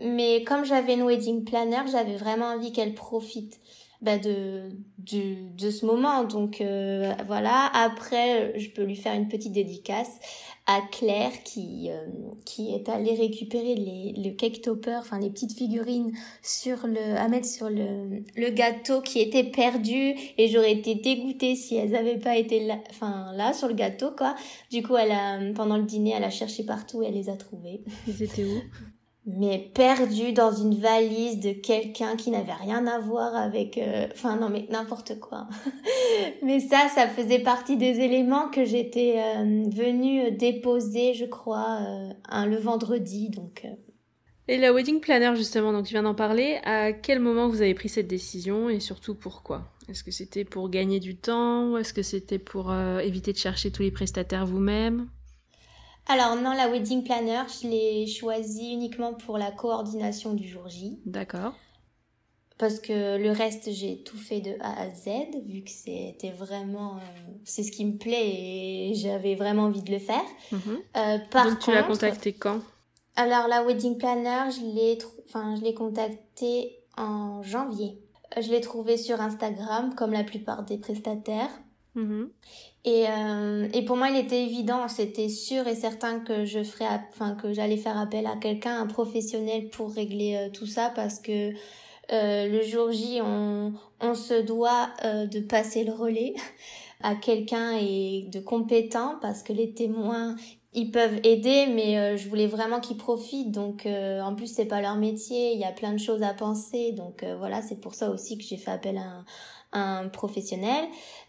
[0.00, 3.58] mais comme j'avais une wedding planner, j'avais vraiment envie qu'elle profite
[4.02, 6.24] bah, de, du, de ce moment.
[6.24, 10.18] Donc euh, voilà, après, je peux lui faire une petite dédicace
[10.66, 12.06] à Claire qui, euh,
[12.44, 17.28] qui est allée récupérer les, le cake topper, enfin les petites figurines sur le, à
[17.28, 22.18] mettre sur le, le gâteau qui était perdu et j'aurais été dégoûtée si elles avaient
[22.18, 24.36] pas été là, enfin là sur le gâteau quoi.
[24.70, 27.36] Du coup, elle a, pendant le dîner, elle a cherché partout et elle les a
[27.36, 28.60] trouvés Ils étaient où?
[29.24, 34.36] mais perdu dans une valise de quelqu'un qui n'avait rien à voir avec euh, enfin
[34.36, 35.46] non mais n'importe quoi.
[36.42, 42.44] Mais ça ça faisait partie des éléments que j'étais euh, venue déposer je crois euh,
[42.46, 43.74] le vendredi donc euh.
[44.48, 47.74] Et la wedding planner, justement, donc tu viens d'en parler, à quel moment vous avez
[47.74, 49.72] pris cette décision et surtout pourquoi?
[49.88, 53.38] Est-ce que c'était pour gagner du temps ou est-ce que c'était pour euh, éviter de
[53.38, 55.08] chercher tous les prestataires vous-même?
[56.08, 61.00] Alors non la wedding planner je l'ai choisie uniquement pour la coordination du jour J
[61.06, 61.54] D'accord.
[62.58, 65.08] parce que le reste j'ai tout fait de A à Z
[65.46, 67.00] vu que c'était vraiment euh,
[67.44, 70.78] c'est ce qui me plaît et j'avais vraiment envie de le faire Mhm.
[70.96, 72.60] Euh, par Donc tu l'as contre- contacté quand?
[73.16, 74.98] Alors la wedding planner, je l'ai
[75.28, 77.98] enfin je l'ai contactée en janvier.
[78.36, 81.50] Euh, Je l'ai trouvée sur Instagram comme la plupart des prestataires.
[81.94, 82.30] Mhm.
[82.84, 86.86] Et, euh, et pour moi, il était évident, c'était sûr et certain que je ferais,
[87.10, 91.20] enfin que j'allais faire appel à quelqu'un, un professionnel pour régler euh, tout ça parce
[91.20, 91.52] que
[92.12, 96.34] euh, le jour J, on, on se doit euh, de passer le relais
[97.02, 100.36] à quelqu'un et de compétent parce que les témoins
[100.74, 103.52] ils peuvent aider mais euh, je voulais vraiment qu'ils profitent.
[103.52, 106.92] Donc en plus c'est pas leur métier il y a plein de choses à penser.
[106.92, 109.24] Donc voilà c'est pour ça aussi que j'ai fait appel à un,
[109.72, 110.84] un professionnel.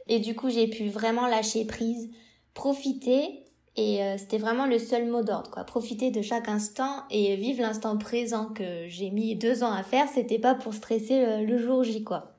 [0.07, 2.09] Et du coup j'ai pu vraiment lâcher prise
[2.53, 3.39] profiter.
[3.75, 5.63] Et euh, c'était vraiment le seul mot d'ordre quoi.
[5.63, 10.07] Profiter de chaque instant et vivre l'instant présent que j'ai mis deux ans à faire.
[10.13, 12.37] C'était pas pour stresser euh, le jour J quoi.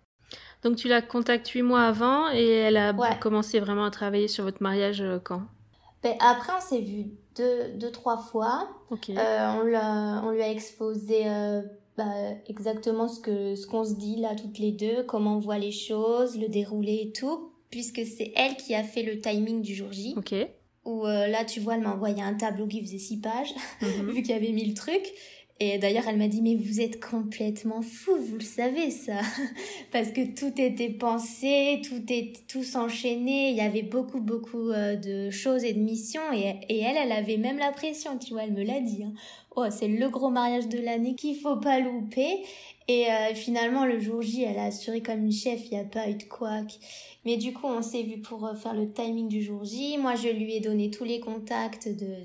[0.63, 3.19] Donc tu la contactes huit mois avant et elle a Ouais.
[3.21, 5.43] commencé vraiment à travailler sur votre mariage euh, quand?
[6.05, 8.69] Ben, après, on s'est vu deux, deux, trois fois.
[8.93, 11.63] Euh, on, l'a- on lui a exposé euh,
[11.97, 12.13] bah,
[12.49, 15.73] exactement ce que ce qu'on se dit là toutes les deux, comment on voit les
[15.73, 19.93] choses, le déroulé et tout, puisque c'est elle qui a fait le timing du jour
[19.93, 20.15] J.
[20.17, 20.35] Ok.
[20.85, 24.11] Où euh, là, tu vois, elle m'a envoyé un tableau qui faisait six pages, Mhm.
[24.13, 25.13] vu qu'il y avait mille trucs.
[25.61, 29.21] Et d'ailleurs, elle m'a dit, mais vous êtes complètement fou, vous le savez ça,
[29.93, 34.97] parce que tout était pensé, tout est tout s'enchaînait, il y avait beaucoup beaucoup euh,
[34.97, 38.43] de choses et de missions, et, et elle, elle avait même la pression, tu vois,
[38.43, 39.05] elle me l'a dit.
[39.05, 39.15] hein.
[39.57, 42.43] Oh, c'est le gros mariage de l'année qu'il faut pas louper.
[42.89, 45.85] Et euh, finalement, le jour J, elle a assuré comme une chef, il n'y a
[45.85, 46.67] pas eu de couac.
[47.25, 49.97] Mais du coup, on s'est vu pour euh, faire le timing du jour J.
[49.97, 52.17] Moi, je lui ai donné tous les contacts de,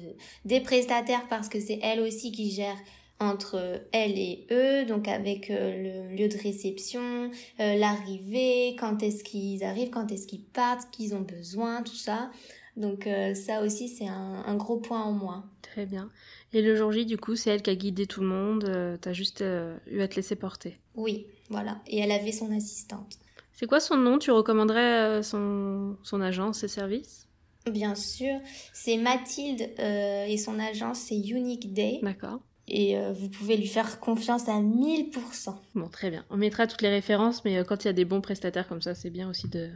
[0.46, 2.76] des prestataires parce que c'est elle aussi qui gère
[3.20, 9.24] entre elle et eux, donc avec euh, le lieu de réception, euh, l'arrivée, quand est-ce
[9.24, 12.32] qu'ils arrivent, quand est-ce qu'ils partent, ce qu'ils ont besoin, tout ça.
[12.78, 15.50] Donc euh, ça aussi, c'est un, un gros point en moins.
[15.62, 16.10] Très bien.
[16.54, 18.64] Et le jour J, du coup, c'est elle qui a guidé tout le monde.
[18.64, 20.80] euh, T'as juste euh, eu à te laisser porter.
[20.96, 21.82] Oui, voilà.
[21.88, 23.20] Et elle avait son assistante.
[23.52, 24.18] C'est quoi son nom?
[24.18, 27.28] Tu recommanderais euh, son, son agence, ses services?
[27.70, 28.40] Bien sûr,
[28.74, 32.00] c'est Mathilde euh, et son agence, c'est Unique Day.
[32.02, 32.40] D'accord.
[32.70, 35.56] Et euh, vous pouvez lui faire confiance à 1000%.
[35.76, 36.24] Bon, très bien.
[36.30, 38.82] On mettra toutes les références, mais euh, quand il y a des bons prestataires comme
[38.82, 39.70] ça, c'est bien aussi de,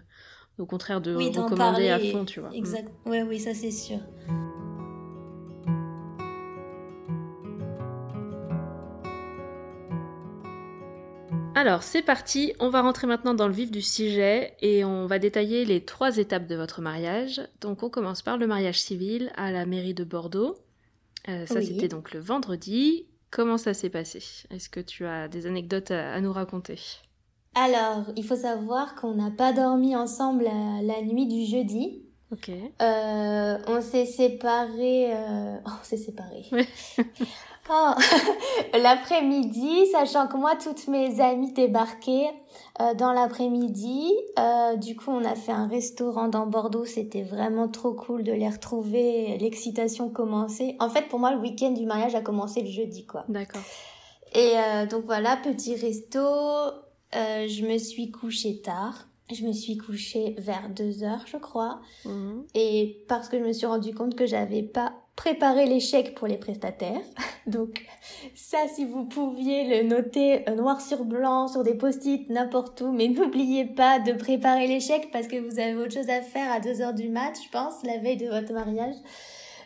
[0.60, 2.50] au contraire, de Oui, recommander à fond, tu vois.
[2.50, 2.56] Mm.
[2.56, 2.92] Exact.
[3.06, 4.00] Ouais, oui, ça c'est sûr.
[11.56, 12.54] Alors, c'est parti.
[12.60, 16.18] On va rentrer maintenant dans le vif du sujet et on va détailler les trois
[16.18, 17.42] étapes de votre mariage.
[17.62, 20.58] Donc, on commence par le mariage civil à la mairie de Bordeaux.
[21.30, 21.66] Euh, ça, Oui.
[21.68, 23.08] c'était donc le vendredi.
[23.32, 24.20] Comment ça s'est passé?
[24.52, 26.80] Est-ce que tu as des anecdotes à, à nous raconter?
[27.56, 32.04] Alors, il faut savoir qu'on n'a pas dormi ensemble la, la nuit du jeudi.
[32.32, 32.50] Ok.
[32.50, 35.14] Euh, on s'est séparés.
[35.14, 36.46] euh, Oh, on s'est séparés.
[36.52, 36.68] Ouais.
[37.70, 37.94] Oh,
[38.78, 42.32] l'après-midi, sachant que moi, toutes mes amies débarquaient
[42.82, 44.12] euh, dans l'après-midi.
[44.38, 46.86] Euh, du coup, on a fait un restaurant dans Bordeaux.
[46.86, 49.38] C'était vraiment trop cool de les retrouver.
[49.38, 50.76] L'excitation commençait.
[50.80, 53.24] En fait, pour moi, le week-end du mariage a commencé le jeudi, quoi.
[53.30, 53.62] D'accord.
[54.34, 56.20] Et euh, donc voilà, petit resto.
[56.20, 59.08] Euh, je me suis couchée tard.
[59.32, 61.80] Je me suis couchée vers 2 heures, je crois.
[62.06, 62.46] Mhm.
[62.56, 66.28] Et parce que je me suis rendu compte que j'avais pas préparé les chèques pour
[66.28, 67.02] les prestataires.
[67.48, 67.86] Donc
[68.36, 72.92] ça, si vous pouviez le noter euh, noir sur blanc, sur des post-it, n'importe où,
[72.92, 76.60] mais n'oubliez pas de préparer chèques parce que vous avez autre chose à faire à
[76.60, 78.96] 2 heures du mat, je pense, la veille de votre mariage.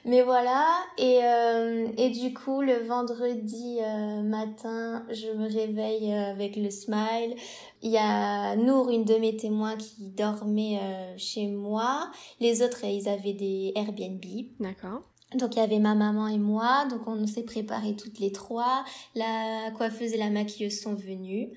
[0.08, 0.66] Mais voilà,
[0.98, 6.70] et, euh, et du coup, le vendredi euh, matin, je me réveille euh, avec le
[6.70, 7.36] smile.
[7.82, 10.80] Il y a Nour, une de mes témoins, qui dormait
[11.18, 12.10] chez moi.
[12.40, 14.24] Les autres, ils avaient des Airbnb.
[14.62, 15.04] D'accord.
[15.38, 18.84] Donc il y avait ma maman et moi, donc on s'est préparés toutes les trois.
[19.16, 21.50] La coiffeuse et la maquilleuse sont venues.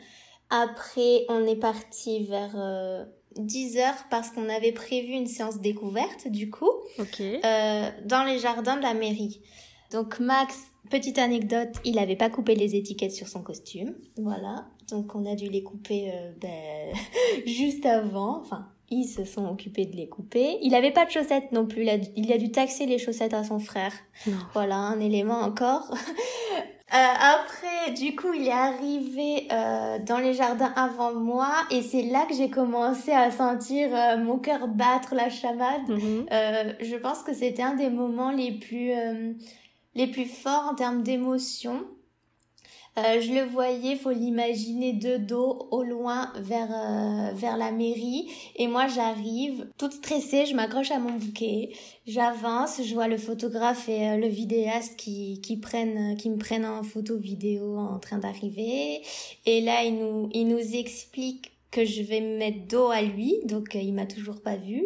[0.50, 3.04] Après, on est parti vers euh,
[3.36, 8.76] 10 heures parce qu'on avait prévu une séance découverte du coup euh, dans les jardins
[8.76, 9.40] de la mairie.
[9.92, 10.56] Donc Max,
[10.88, 14.66] petite anecdote, il avait pas coupé les étiquettes sur son costume, voilà.
[14.88, 16.94] Donc on a dû les couper euh, ben,
[17.46, 18.40] juste avant.
[18.40, 20.58] Enfin, ils se sont occupés de les couper.
[20.62, 21.82] Il avait pas de chaussettes non plus.
[21.82, 23.92] Il a, il a dû taxer les chaussettes à son frère.
[24.26, 24.36] Non.
[24.52, 25.94] Voilà, un élément encore.
[26.92, 32.02] Euh, après, du coup, il est arrivé euh, dans les jardins avant moi et c'est
[32.02, 35.88] là que j'ai commencé à sentir euh, mon cœur battre la chamade.
[35.88, 36.26] Mhm.
[36.32, 39.34] Euh, je pense que c'était un des moments les plus euh,
[39.94, 41.84] les plus forts en termes d'émotion.
[42.98, 48.28] Euh, je le voyais, faut l'imaginer de dos au loin vers euh, vers la mairie.
[48.56, 51.70] Et moi j'arrive toute stressée, je m'accroche à mon bouquet,
[52.06, 56.66] j'avance, je vois le photographe et euh, le vidéaste qui qui prennent qui me prennent
[56.66, 59.02] en photo vidéo en train d'arriver.
[59.46, 63.36] Et là il nous il nous explique que je vais me mettre dos à lui.
[63.44, 64.82] Donc euh, il m'a toujours pas vu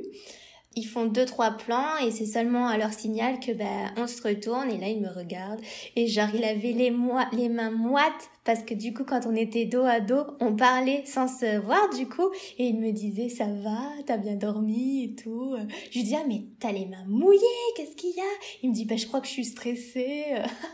[0.77, 4.23] ils font deux trois plans et c'est seulement à leur signal que ben on se
[4.23, 5.61] retourne et là il me regarde
[5.97, 6.93] et genre il avait les
[7.33, 11.03] les mains moites parce que du coup quand on était dos à dos on parlait
[11.07, 15.15] sans se voir du coup et il me disait ça va t'as bien dormi et
[15.15, 15.57] tout.
[15.91, 17.41] Je lui dis ah mais t'as les mains mouillées
[17.77, 18.35] qu'est-ce qu'il y a?
[18.63, 20.25] Il me dit ben je crois que je suis stressée.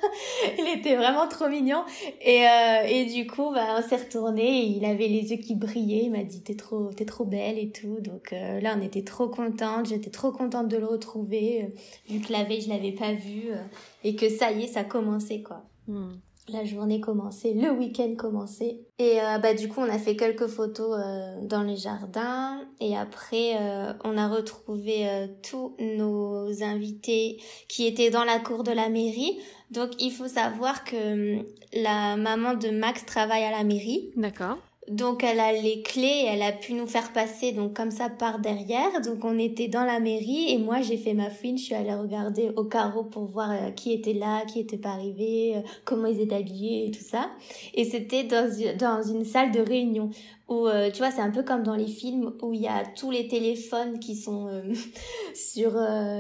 [0.59, 1.85] Il était vraiment trop mignon
[2.21, 5.55] et euh, et du coup bah on s'est retourné et il avait les yeux qui
[5.55, 8.01] brillaient il m'a dit t'es trop t'es trop belle et tout.
[8.01, 11.69] Donc euh, là on était trop contente j'étais trop contente de le retrouver euh,
[12.13, 13.57] vu que la veille je l'avais pas vu euh,
[14.05, 16.21] et que ça y est ça commençait quoi Mhm.
[16.49, 18.81] la journée commençait, le week-end commençait.
[18.99, 22.61] Et euh, bah du coup, on a fait quelques photos euh, dans les jardins.
[22.81, 25.07] Et après, euh, on a retrouvé
[25.49, 29.39] tous nos invités qui étaient dans la cour de la mairie.
[29.71, 34.11] Donc, il faut savoir que hum, la maman de Max travaille à la mairie.
[34.17, 34.59] D'accord.
[34.91, 38.41] Donc elle a les clés, elle a pu nous faire passer donc comme ça par
[38.41, 39.01] derrière.
[39.03, 41.95] Donc on était dans la mairie et moi j'ai fait ma fouine, je suis allée
[41.95, 46.09] regarder au carreau pour voir euh, qui était là, qui était pas arrivé, euh, comment
[46.09, 47.31] ils étaient habillés et tout ça.
[47.75, 50.11] Et c'était dans, dans une salle de réunion
[50.49, 52.83] où euh, tu vois c'est un peu comme dans les films où il y a
[52.97, 54.49] tous les téléphones qui sont
[55.37, 55.71] sur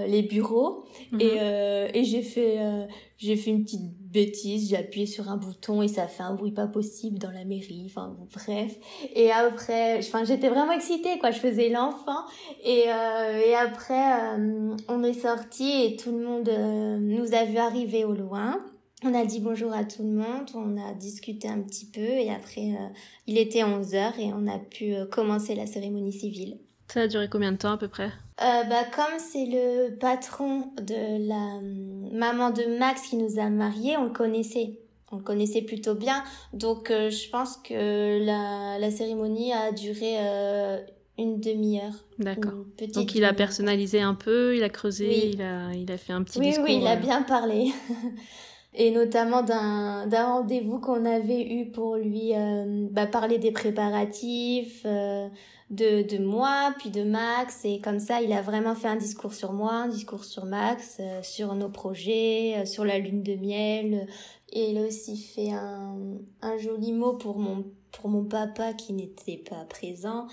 [0.06, 0.84] les bureaux
[1.18, 1.90] et, mhm.
[1.92, 2.60] et j'ai fait
[3.18, 6.50] j'ai fait une petite bêtise, j'ai appuyé sur un bouton et ça fait un bruit
[6.50, 8.76] pas possible dans la mairie, enfin bref.
[9.14, 12.24] Et après, enfin j'étais vraiment excitée quoi, je faisais l'enfant
[12.64, 17.44] et euh, et après euh, on est sorti et tout le monde euh, nous a
[17.44, 18.60] vu arriver au loin.
[19.02, 22.30] On a dit bonjour à tout le monde, on a discuté un petit peu et
[22.30, 22.72] après
[23.26, 26.58] il était 11 heures et on a pu commencer la cérémonie civile.
[26.90, 28.10] Ça a duré combien de temps à peu près?
[28.42, 33.48] Euh, bah, Comme c'est le patron de la hum, maman de Max qui nous a
[33.48, 34.80] mariés, on le connaissait.
[35.12, 36.24] On le connaissait plutôt bien.
[36.52, 40.80] Donc euh, je pense que la, la cérémonie a duré euh,
[41.16, 41.94] une demi-heure.
[42.18, 42.54] D'accord.
[42.92, 46.24] Donc il a personnalisé un peu, il a creusé, il, a, il a fait un
[46.24, 46.64] petit discours.
[46.64, 47.70] Oui, oui, il a bien parlé.
[48.74, 52.32] et notamment d'un d'un rendez-vous qu'on avait eu pour lui
[52.90, 54.84] bah, parler des préparatifs,
[55.70, 59.34] de, de moi, puis de Max, et comme ça, il a vraiment fait un discours
[59.34, 63.36] sur moi, un discours sur Max, euh, sur nos projets, euh, sur la lune de
[63.36, 64.08] miel,
[64.52, 65.96] et il a aussi fait un,
[66.42, 70.26] un joli mot pour mon, pour mon papa qui n'était pas présent.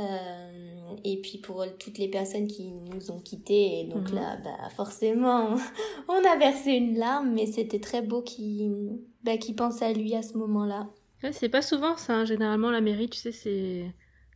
[0.00, 4.16] Euh, et puis pour toutes les personnes qui nous ont quittés et donc mhm.
[4.16, 5.54] là bah forcément
[6.08, 10.16] on a versé une larme mais c'était très beau qu'il bah, qui pense à lui
[10.16, 10.88] à ce moment-là
[11.30, 12.24] c'est pas souvent ça hein.
[12.24, 13.84] généralement la mairie tu sais c'est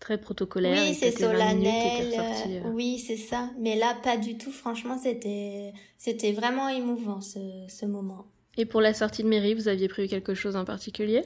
[0.01, 0.83] très protocolaire.
[0.83, 2.15] Oui, c'est solennel.
[2.17, 2.71] Euh.
[2.73, 3.51] Oui, c'est ça.
[3.59, 4.51] Mais là, pas du tout.
[4.51, 7.39] Franchement, c'était, c'était vraiment émouvant ce,
[7.69, 8.27] ce moment.
[8.57, 11.23] Et pour la sortie de mairie, vous aviez prévu quelque chose en particulier?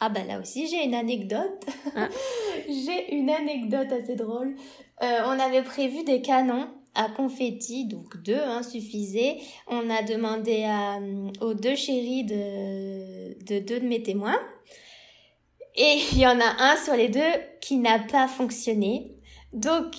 [0.00, 1.66] Ah bah là aussi, j'ai une anecdote.
[1.94, 2.08] Ah.
[2.68, 4.54] j'ai une anecdote assez drôle.
[5.02, 9.36] Euh, on avait prévu des canons à confetti, donc deux hein, suffisaient.
[9.66, 10.98] On a demandé à,
[11.42, 14.38] aux deux chéris de, de deux de mes témoins
[15.76, 17.20] et il y en a un sur les deux
[17.60, 19.16] qui n'a pas fonctionné.
[19.52, 19.94] Donc,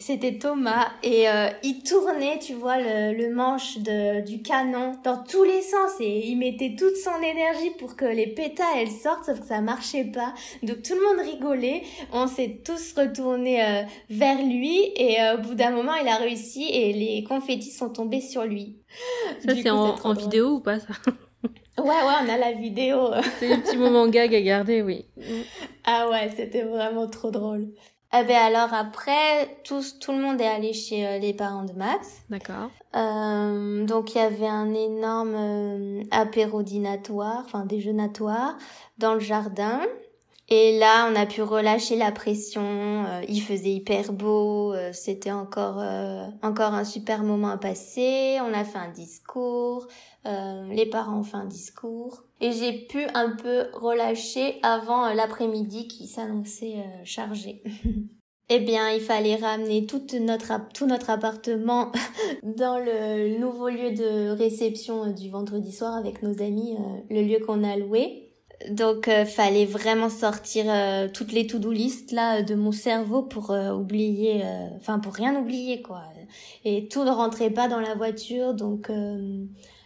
[0.00, 5.22] c'était Thomas et euh, il tournait, tu vois, le, le manche de, du canon dans
[5.22, 9.26] tous les sens et il mettait toute son énergie pour que les pétas elles sortent,
[9.26, 10.32] sauf que ça marchait pas.
[10.62, 15.42] Donc tout le monde rigolait, on s'est tous retournés euh, vers lui et euh, au
[15.42, 18.78] bout d'un moment il a réussi et les confettis sont tombés sur lui.
[19.46, 20.94] Ça c'est en, en vidéo ou pas ça?
[21.78, 23.10] Ouais, ouais, on a la vidéo.
[23.38, 25.06] C'est un petit moment gag à garder, oui.
[25.84, 27.68] Ah ouais, c'était vraiment trop drôle.
[28.16, 31.72] Eh ben alors après, tout, tout le monde est allé chez euh, les parents de
[31.72, 32.22] Max.
[32.30, 32.70] D'accord.
[32.94, 38.56] Euh, donc il y avait un énorme euh, apéro dînatoire, enfin déjeunatoire,
[38.98, 39.80] dans le jardin.
[40.56, 42.62] Et là, on a pu relâcher la pression.
[42.62, 44.72] Euh, il faisait hyper beau.
[44.92, 45.82] C'était encore
[46.42, 48.38] encore un super moment à passer.
[48.40, 49.88] On a fait un discours.
[50.26, 55.12] Euh, les parents ont fait un discours et j'ai pu un peu relâcher avant euh,
[55.12, 57.62] l'après-midi qui s'annonçait euh, chargé.
[58.48, 61.92] eh bien, il fallait ramener tout notre, tout notre appartement
[62.42, 66.78] dans le nouveau lieu de réception du vendredi soir avec nos amis,
[67.10, 68.33] le lieu qu'on a loué.
[68.70, 70.66] Donc, fallait vraiment sortir
[71.12, 74.42] toutes les to-do list là de mon cerveau pour oublier,
[74.76, 76.02] enfin pour rien oublier quoi.
[76.64, 78.90] Et tout ne rentrait pas dans la voiture, donc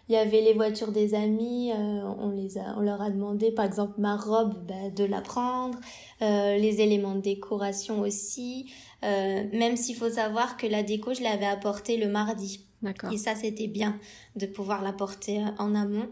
[0.08, 3.52] il y avait les voitures des amis, euh, on les a, on leur a demandé
[3.52, 5.78] par exemple ma robe bah, de la prendre,
[6.22, 8.72] euh, les éléments de décoration aussi.
[9.04, 12.64] Euh, même s'il faut savoir que la déco je l'avais apportée le mardi.
[12.80, 13.12] D'accord.
[13.12, 13.98] Et ça c'était bien
[14.36, 16.08] de pouvoir l'apporter en amont.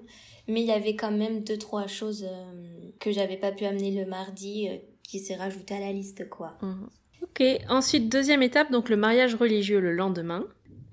[0.49, 2.27] Mais il y avait quand même deux trois choses
[3.01, 4.69] que j'avais pas pu amener le mardi
[5.03, 6.57] qui s'est rajouté à la liste quoi.
[6.63, 6.87] Mmh.
[7.23, 10.45] Ok, ensuite deuxième étape, donc le mariage religieux le lendemain.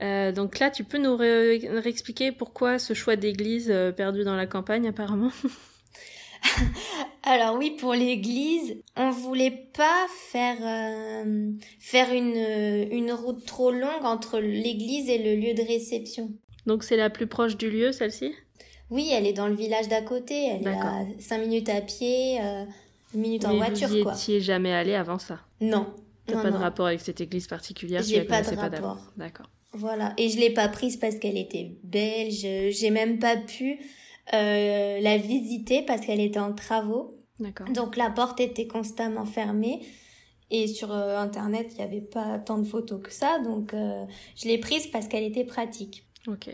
[0.01, 4.47] Euh, donc là, tu peux nous réexpliquer pourquoi ce choix d'église euh, perdu dans la
[4.47, 5.31] campagne apparemment?
[7.23, 14.03] Alors oui, pour l'église, on voulait pas faire euh, faire une une route trop longue
[14.03, 16.31] entre l'église et le lieu de réception.
[16.65, 18.33] Donc c'est la plus proche du lieu, celle-ci?
[18.93, 20.49] Oui, elle est dans le village d'à côté.
[20.49, 22.63] Elle est à 5 minutes à pied, euh,
[23.15, 23.87] une minute en voiture.
[23.87, 25.39] Vous n'y étiez jamais allé avant ça?
[25.59, 25.87] Non.
[26.27, 28.99] T'as pas de rapport avec cette église particulière J'ai pas de rapport.
[29.17, 29.47] D'accord.
[29.71, 30.13] Voilà.
[30.17, 32.45] Et je l'ai pas prise parce qu'elle était belge.
[32.69, 33.79] J'ai même pas pu
[34.35, 37.17] euh, la visiter parce qu'elle était en travaux.
[37.39, 37.67] D'accord.
[37.69, 39.81] Donc la porte était constamment fermée.
[40.51, 43.39] Et sur euh, Internet, il n'y avait pas tant de photos que ça.
[43.39, 46.05] Donc euh, je l'ai prise parce qu'elle était pratique.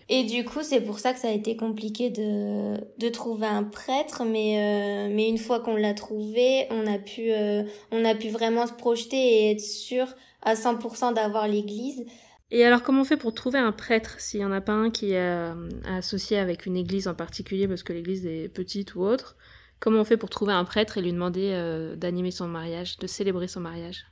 [0.09, 3.63] Et du coup, c'est pour ça que ça a été compliqué de, de trouver un
[3.63, 8.15] prêtre, mais, euh, mais une fois qu'on l'a trouvé, on a pu, euh, on a
[8.15, 10.07] pu vraiment se projeter et être sûr
[10.41, 12.05] à 100% d'avoir l'église.
[12.51, 14.89] Et alors, comment on fait pour trouver un prêtre s'il n'y en a pas un
[14.89, 19.01] qui est euh, associé avec une église en particulier parce que l'église est petite ou
[19.01, 19.35] autre?
[19.79, 23.07] Comment on fait pour trouver un prêtre et lui demander euh, d'animer son mariage, de
[23.07, 24.05] célébrer son mariage?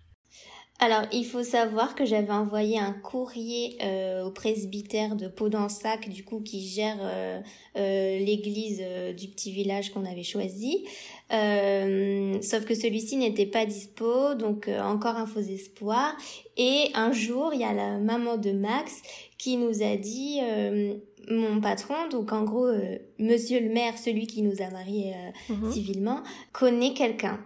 [0.80, 6.23] Alors, il faut savoir que j'avais envoyé un courrier euh, au presbytère de Podensac, du
[6.23, 7.39] coup, qui gère euh,
[7.78, 10.86] euh, l'église euh, du petit village qu'on avait choisi.
[11.34, 16.15] Euh, sauf que celui-ci n'était pas dispo, donc encore un faux espoir.
[16.57, 19.01] Et un jour, il y a la maman de Max
[19.39, 20.93] qui nous a dit, euh,
[21.30, 22.69] mon patron, donc en gros,
[23.17, 25.13] monsieur le maire, celui qui nous a mariés
[25.49, 25.71] euh, Mhm.
[25.73, 26.19] civilement,
[26.53, 27.39] connaît quelqu'un.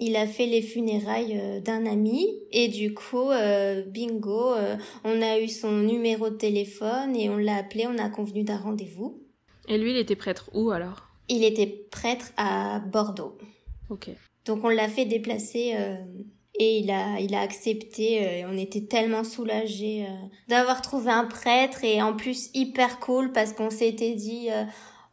[0.00, 5.20] Il a fait les funérailles euh, d'un ami et du coup, euh, bingo, euh, on
[5.20, 9.20] a eu son numéro de téléphone et on l'a appelé, on a convenu d'un rendez-vous.
[9.66, 11.08] Et lui, il était prêtre où alors?
[11.28, 13.36] Il était prêtre à Bordeaux.
[13.90, 14.10] Ok.
[14.44, 15.96] Donc on l'a fait déplacer euh,
[16.58, 18.38] et il a, il a accepté.
[18.38, 20.06] et on était tellement soulagés
[20.48, 24.48] d'avoir trouvé un prêtre et en plus hyper cool parce qu'on s'était dit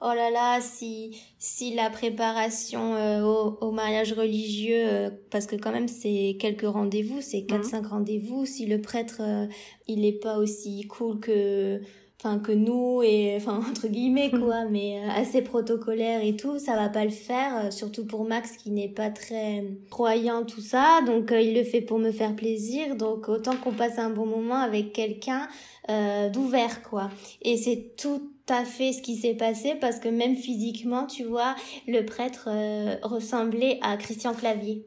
[0.07, 5.55] oh là là si si la préparation euh, au, au mariage religieux euh, parce que
[5.55, 7.69] quand même c'est quelques rendez-vous c'est quatre Mhm.
[7.71, 9.47] cinq rendez-vous si le prêtre euh,
[9.87, 11.81] il est pas aussi cool que
[12.19, 16.75] enfin que nous et enfin entre guillemets quoi mais euh, assez protocolaire et tout ça
[16.75, 21.01] va pas le faire euh, surtout pour Max qui n'est pas très croyant tout ça.
[21.05, 22.95] Donc euh, il le fait pour me faire plaisir.
[22.95, 25.47] Donc autant qu'on passe un bon moment avec quelqu'un
[25.89, 27.09] euh, d'ouvert quoi.
[27.41, 31.55] Et c'est tout à fait ce qui s'est passé parce que même physiquement tu vois
[31.87, 34.85] le prêtre euh, ressemblait à Christian Clavier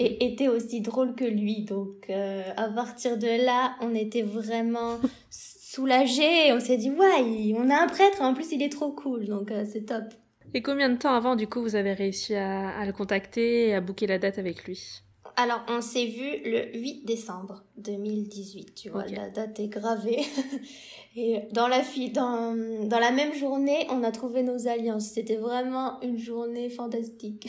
[0.00, 1.62] et était aussi drôle que lui.
[1.64, 4.98] Donc euh, à partir de là, on était vraiment
[5.30, 6.52] soulagés.
[6.52, 9.26] On s'est dit ouais, il- on a un prêtre en plus il est trop cool.
[9.26, 10.04] Donc euh, c'est top.
[10.52, 13.74] Et combien de temps avant, du coup, vous avez réussi à, à le contacter et
[13.74, 15.00] à booker la date avec lui?
[15.36, 18.74] Alors on s'est vu le 8 décembre 2018.
[18.74, 20.22] Tu vois, la date est gravée.
[21.16, 21.80] Et dans la
[22.12, 25.06] dans, dans la même journée, on a trouvé nos alliances.
[25.06, 27.48] C'était vraiment une journée fantastique.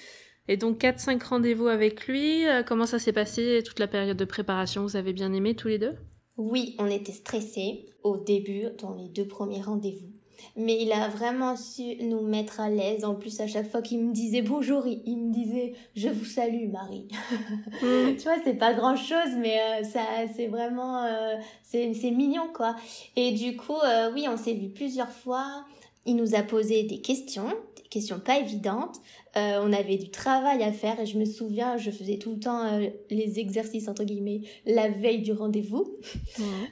[0.48, 4.24] Et donc 4-5 rendez-vous avec lui, euh, comment ça s'est passé toute la période de
[4.24, 5.94] préparation Vous avez bien aimé tous les deux?
[6.36, 10.15] Oui, on était stressés au début, dans les deux premiers rendez-vous.
[10.56, 13.04] Mais il a vraiment su nous mettre à l'aise.
[13.04, 16.24] En plus, à chaque fois qu'il me disait bonjour, il, il me disait je vous
[16.24, 17.08] salue, Marie.
[17.80, 22.76] tu vois, c'est pas grand chose, mais euh, ça, c'est vraiment, euh, c'est, mignon, quoi.
[23.16, 25.64] Et du coup, euh, oui, on s'est vu plusieurs fois.
[26.06, 29.00] Il nous a posé des questions, des questions pas évidentes.
[29.36, 32.38] Euh, on avait du travail à faire et je me souviens, je faisais tout le
[32.38, 35.98] temps euh, les exercices entre guillemets la veille du rendez-vous.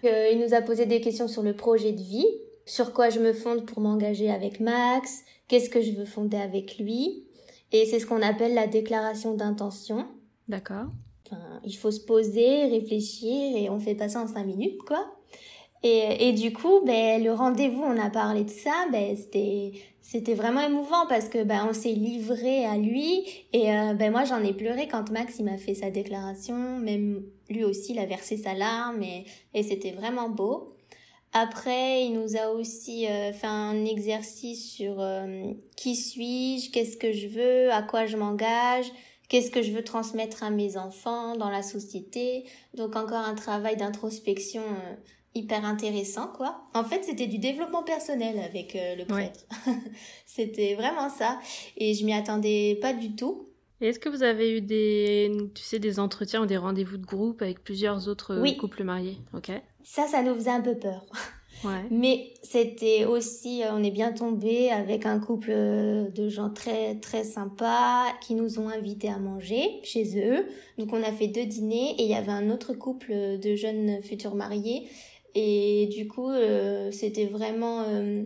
[0.04, 2.26] Euh, il nous a posé des questions sur le projet de vie,
[2.66, 6.78] sur quoi je me fonde pour m'engager avec Max, qu'est-ce que je veux fonder avec
[6.78, 7.24] lui.
[7.72, 10.06] Et c'est ce qu'on appelle la déclaration d'intention.
[10.48, 10.86] D'accord.
[11.26, 15.04] Enfin, il faut se poser, réfléchir et on fait pas ça en cinq minutes, quoi.
[15.82, 20.34] Et, et du coup, ben, le rendez-vous, on a parlé de ça, ben, c'était, c'était
[20.34, 24.42] vraiment émouvant parce que, ben, on s'est livré à lui et, euh, ben, moi, j'en
[24.42, 28.38] ai pleuré quand Max, il m'a fait sa déclaration, même lui aussi, il a versé
[28.38, 30.73] sa larme et, et c'était vraiment beau.
[31.36, 37.12] Après, il nous a aussi euh, fait un exercice sur euh, qui suis-je, qu'est-ce que
[37.12, 38.86] je veux, à quoi je m'engage,
[39.28, 42.44] qu'est-ce que je veux transmettre à mes enfants dans la société.
[42.74, 44.94] Donc encore un travail d'introspection euh,
[45.34, 46.62] hyper intéressant, quoi.
[46.72, 49.40] En fait, c'était du développement personnel avec le prêtre.
[50.26, 51.40] c'était vraiment ça.
[51.76, 53.48] Et je m'y attendais pas du tout.
[53.80, 57.42] Est-ce que vous avez eu des, tu sais, des entretiens ou des rendez-vous de groupe
[57.42, 58.56] avec plusieurs autres Oui.
[58.56, 59.18] couples mariés?
[59.34, 59.50] Ok.
[59.84, 61.06] Ça, ça nous faisait un peu peur.
[61.62, 61.82] Ouais.
[61.90, 66.96] Mais c'était aussi, euh, on est bien tombé avec un couple euh, de gens très
[66.96, 70.46] très sympas qui nous ont invités à manger chez eux.
[70.78, 74.02] Donc on a fait deux dîners et il y avait un autre couple de jeunes
[74.02, 74.88] futurs mariés
[75.34, 78.24] et du coup euh, c'était vraiment euh,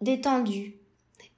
[0.00, 0.74] détendu.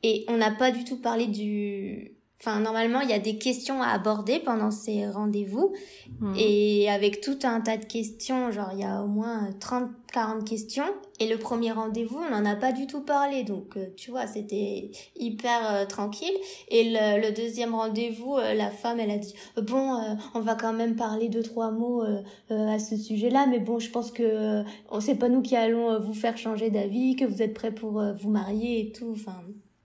[0.03, 2.13] Et on n'a pas du tout parlé du
[2.43, 5.75] Enfin, normalement, il y a des questions à aborder pendant ces rendez-vous.
[6.21, 6.35] Mhm.
[6.39, 10.49] Et avec tout un tas de questions, genre, il y a au moins 30, 40
[10.49, 10.87] questions.
[11.19, 13.45] Et le premier rendez-vous, on n'en a pas du tout parlé.
[13.45, 16.33] Donc, euh, tu vois, c'était hyper euh, tranquille.
[16.69, 20.55] Et le, le deuxième rendez-vous, euh, la femme, elle a dit, bon, euh, on va
[20.55, 22.03] quand même parler deux, trois mots
[22.49, 23.49] à ce sujet-là.
[23.49, 27.17] Mais bon, je pense que on sait pas nous qui allons vous faire changer d'avis,
[27.17, 29.13] que vous êtes prêts pour vous marier et tout.
[29.13, 29.43] Enfin,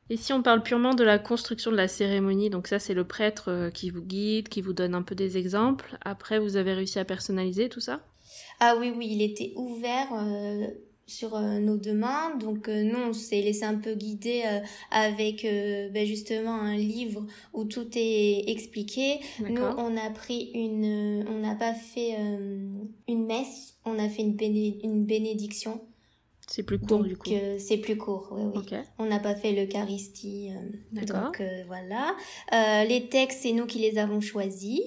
[0.10, 3.06] Et si on parle purement de la construction de la cérémonie, donc ça c'est le
[3.06, 5.98] prêtre euh, qui vous guide, qui vous donne un peu des exemples.
[6.06, 8.06] Après, vous avez réussi à personnaliser tout ça?
[8.60, 10.68] Ah oui, oui, il était ouvert euh,
[11.08, 12.40] sur euh, nos demandes.
[12.40, 14.60] Donc euh, nous, on s'est laissé un peu guider euh,
[14.92, 19.22] avec ben, justement un livre où tout est expliqué.
[19.40, 21.26] Nous, on a pris une...
[21.28, 22.16] On n'a pas fait
[23.08, 25.82] une messe, on a fait une, béné- une bénédiction.
[26.56, 27.30] C'est plus court Donc du coup.
[27.34, 28.62] euh, c'est plus court, oui.
[28.98, 30.52] On n'a pas fait l'Eucharistie.
[30.54, 32.16] euh, donc euh, voilà.
[32.86, 34.80] Les textes, c'est nous qui les avons choisis.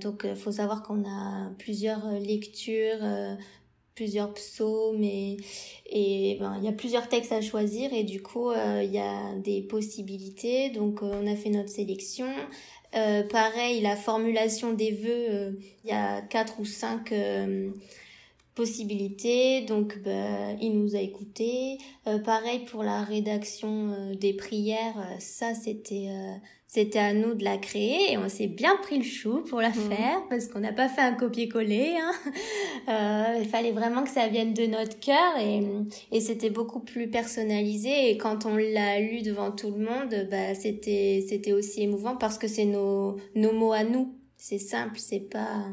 [0.00, 3.04] Donc il faut savoir qu'on a plusieurs lectures,
[3.96, 8.90] plusieurs psaumes et ben il y a plusieurs textes à choisir et du coup il
[8.92, 10.70] y a des possibilités.
[10.70, 12.28] Donc on a fait notre sélection.
[12.92, 17.12] Pareil, la formulation des vœux, il y a quatre ou cinq
[18.56, 19.60] possibilités.
[19.62, 21.78] Donc, ben, il nous a écoutés.
[22.08, 26.32] Euh, pareil pour la rédaction euh, des prières, euh, ça c'était euh,
[26.68, 29.68] c'était à nous de la créer et on s'est bien pris le chou pour la
[29.68, 29.88] Mhm.
[29.90, 31.94] faire parce qu'on n'a pas fait un copier-coller.
[32.00, 32.12] Hein.
[32.88, 35.60] Euh, il fallait vraiment que ça vienne de notre cœur et,
[36.12, 40.54] et c'était beaucoup plus personnalisé et quand on l'a lu devant tout le monde, bah
[40.54, 44.14] c'était c'était aussi émouvant parce que c'est nos nos mots à nous.
[44.36, 45.64] C'est simple, c'est pas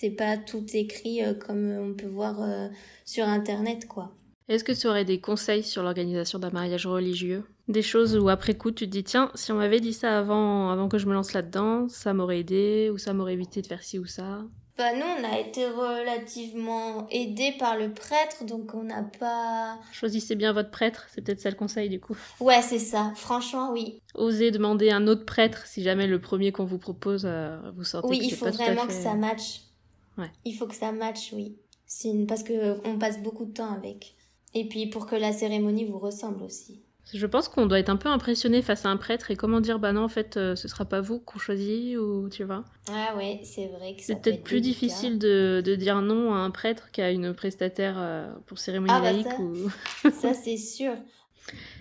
[0.00, 2.68] c'est pas tout écrit euh, comme on peut voir euh,
[3.04, 4.12] sur internet quoi.
[4.48, 7.44] Est-ce que tu aurais des conseils sur l'organisation d'un mariage religieux?
[7.68, 10.70] Des choses où après coup tu te dis tiens, si on m'avait dit ça avant,
[10.70, 13.82] avant que je me lance là-dedans, ça m'aurait aidé ou ça m'aurait évité de faire
[13.82, 14.42] ci ou ça?
[14.78, 20.34] Bah nous on a été relativement aidés par le prêtre donc on n'a pas Choisissez
[20.34, 22.16] bien votre prêtre, c'est peut-être ça le conseil du coup.
[22.40, 23.12] Ouais, c'est ça.
[23.16, 24.00] Franchement, oui.
[24.14, 28.08] Osez demander un autre prêtre si jamais le premier qu'on vous propose, euh, vous sentez
[28.08, 29.60] Oui, il faut vraiment que ça matche.
[30.18, 30.30] Ouais.
[30.44, 31.56] Il faut que ça matche, oui.
[32.28, 34.14] Parce que on passe beaucoup de temps avec.
[34.54, 36.82] Et puis pour que la cérémonie vous ressemble aussi.
[37.12, 39.80] Je pense qu'on doit être un peu impressionné face à un prêtre et comment dire
[39.80, 42.64] bah non en fait euh, ce sera pas vous qu'on choisit ou tu vois.
[42.88, 44.86] Ah ouais, c'est vrai que C'est peut peut-être être plus délicat.
[44.86, 49.00] difficile de, de dire non à un prêtre qu'à une prestataire euh, pour cérémonie Ah
[49.00, 49.40] bah laïque ça.
[49.40, 49.70] ou...
[50.12, 50.92] Ça c'est sûr.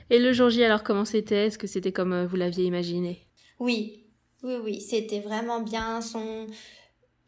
[0.10, 1.48] Et le jour J alors comment c'était?
[1.48, 3.28] Est-ce que c'était comme euh, vous l'aviez imaginé?
[3.60, 4.06] Oui,
[4.42, 6.02] oui, oui, c'était vraiment bien.
[6.02, 6.48] Son,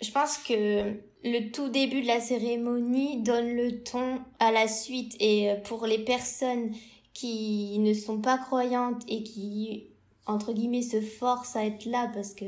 [0.01, 5.15] je pense que le tout début de la cérémonie donne le ton à la suite.
[5.19, 6.71] Et euh, pour les personnes
[7.13, 9.87] qui ne sont pas croyantes et qui,
[10.25, 12.45] entre guillemets, se forcent à être là parce que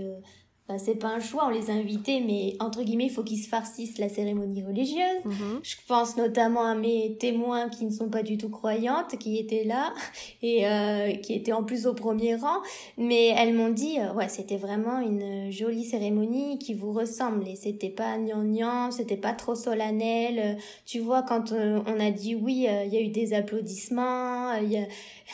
[0.68, 3.42] bah, c'est pas un choix, on les a invités, mais entre guillemets, il faut qu'ils
[3.44, 5.22] se farcissent la cérémonie religieuse.
[5.62, 9.66] Je pense notamment à mes témoins qui ne sont pas du tout croyantes, qui étaient
[9.66, 9.94] là
[10.42, 12.60] et euh, qui étaient en plus au premier rang.
[12.98, 17.56] Mais elles m'ont dit, euh, ouais, c'était vraiment une jolie cérémonie qui vous ressemble et
[17.56, 20.40] c'était pas gnangnan, c'était pas trop solennel.
[20.40, 20.54] Euh,
[20.86, 24.52] Tu vois, quand euh, on a dit oui, euh, il y a eu des applaudissements.
[24.52, 24.86] euh, il y a...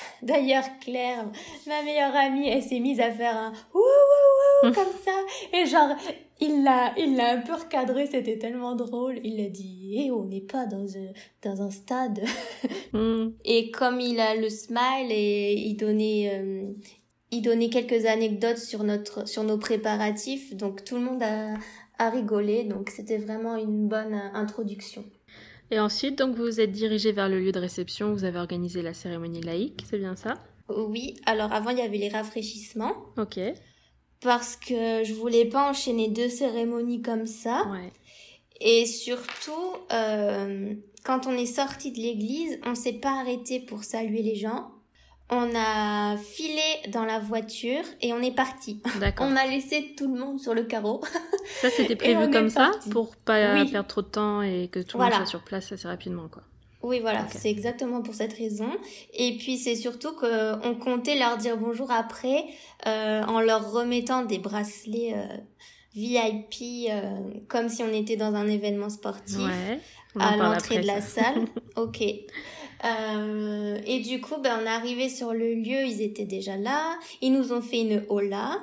[0.22, 1.26] D'ailleurs, Claire,
[1.68, 5.12] ma meilleure amie, elle s'est mise à faire un ouh ouh ouh comme ça
[5.54, 5.96] et genre
[6.42, 9.20] il l'a, il l'a un peu recadré, c'était tellement drôle.
[9.24, 11.12] Il a dit, eh, on n'est pas dans un,
[11.44, 12.22] dans un stade.
[12.92, 13.34] Hmm.
[13.46, 16.72] Et comme il a le smile et il donnait, euh,
[17.30, 21.54] il donnait quelques anecdotes sur notre, sur nos préparatifs, donc tout le monde a,
[22.00, 25.06] a rigolé, donc c'était vraiment une bonne euh, introduction.
[25.72, 28.82] Et ensuite donc vous vous êtes dirigé vers le lieu de réception, vous avez organisé
[28.82, 30.34] la cérémonie laïque, c'est bien ça?
[30.70, 33.40] Oui, alors avant il y avait les rafraîchissements, Ok.
[34.22, 37.68] parce que je voulais pas enchaîner deux cérémonies comme ça.
[37.72, 37.92] Ouais.
[38.62, 40.74] Et surtout, euh,
[41.06, 44.72] quand on est sorti de l'église, on s'est pas arrêté pour saluer les gens.
[45.32, 48.82] On a filé dans la voiture et on est parti.
[49.00, 49.28] D'accord.
[49.30, 51.02] On a laissé tout le monde sur le carreau.
[51.62, 52.90] Ça c'était prévu comme ça parti.
[52.90, 53.70] pour pas Oui.
[53.72, 55.18] perdre trop de temps et que tout le Voilà.
[55.20, 56.42] monde soit sur place assez rapidement quoi.
[56.82, 58.72] Oui, voilà, c'est exactement pour cette raison.
[59.14, 62.46] Et puis c'est surtout que on comptait leur dire bonjour après
[62.88, 65.38] euh, en leur remettant des bracelets euh,
[65.94, 67.02] VIP euh,
[67.50, 69.38] comme si on était dans un événement sportif.
[69.40, 69.80] Ouais.
[70.20, 71.46] À l'entrée de la salle.
[71.76, 72.02] ok.
[72.86, 76.98] Euh, et du coup, ben, on est arrivé sur le lieu, ils étaient déjà là.
[77.22, 78.60] Ils nous ont fait une hola.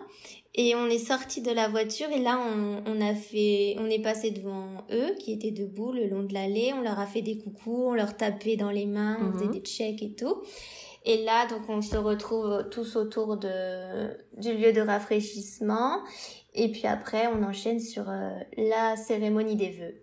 [0.59, 3.99] Et on est sorti de la voiture et là, on, on a fait, on est
[4.01, 6.73] passé devant eux qui étaient debout le long de l'allée.
[6.75, 9.33] On leur a fait des coucous, on leur tapait dans les mains, on Mhm.
[9.35, 10.37] faisait des checks et tout.
[11.05, 15.99] Et là, donc, on se retrouve tous autour de, du lieu de rafraîchissement.
[16.55, 19.95] Et puis après, on enchaîne sur euh, la cérémonie des vœux.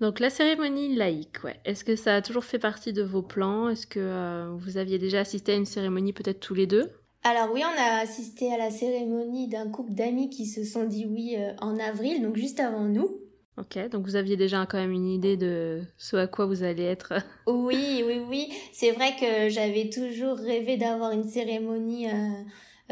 [0.00, 1.58] Donc la cérémonie laïque, ouais.
[1.64, 3.68] Est-ce que ça a toujours fait partie de vos plans?
[3.68, 6.90] Est-ce que euh, vous aviez déjà assisté à une cérémonie peut-être tous les deux?
[7.24, 11.04] Alors oui, on a assisté à la cérémonie d'un couple d'amis qui se sont dit
[11.06, 13.20] oui euh, en avril, donc juste avant nous.
[13.58, 16.84] Ok, donc vous aviez déjà quand même une idée de ce à quoi vous allez
[16.84, 17.14] être.
[17.48, 18.52] Oui, oui, oui.
[18.72, 22.42] C'est vrai que j'avais toujours rêvé d'avoir une cérémonie euh,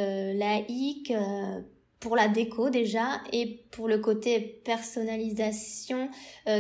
[0.01, 1.13] euh, laïque
[2.01, 6.09] pour la déco déjà et pour le côté personnalisation,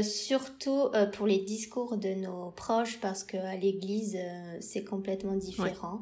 [0.02, 4.18] surtout pour les discours de nos proches parce qu'à l'église
[4.60, 6.00] c'est complètement différent.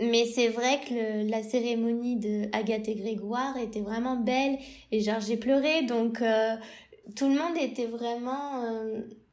[0.00, 4.58] Mais c'est vrai que la cérémonie de Agathe et Grégoire était vraiment belle
[4.90, 6.22] et genre j'ai pleuré donc
[7.14, 8.64] tout le monde était vraiment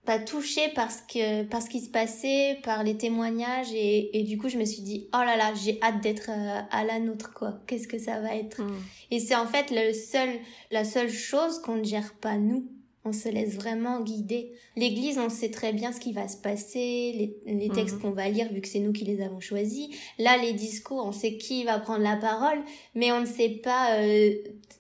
[0.09, 4.39] pas touché parce que parce ce qui se passait, par les témoignages et, et du
[4.39, 7.31] coup je me suis dit oh là là j'ai hâte d'être euh, à la nôtre
[7.31, 7.59] quoi.
[7.67, 8.59] Qu'est-ce que ça va être?
[8.59, 8.75] Mm.
[9.11, 10.29] Et c'est en fait le seul
[10.71, 12.67] la seule chose qu'on ne gère pas nous
[13.05, 14.51] on se laisse vraiment guider.
[14.75, 18.01] L'église, on sait très bien ce qui va se passer, les, textes mhm.
[18.01, 19.87] qu'on va lire vu que c'est nous qui les avons choisis.
[20.17, 22.59] Là, les discours, on sait qui va prendre la parole,
[22.95, 24.33] mais on ne sait pas euh,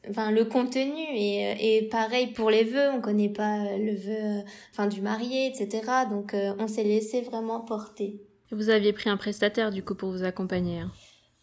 [0.09, 4.87] enfin le contenu et, et pareil pour les vœux, on connaît pas le vœu enfin
[4.87, 5.81] du marié, etc.
[6.09, 8.21] Donc euh, on s'est laissé vraiment porter.
[8.51, 10.79] Vous aviez pris un prestataire du coup pour vous accompagner.
[10.79, 10.91] Hein?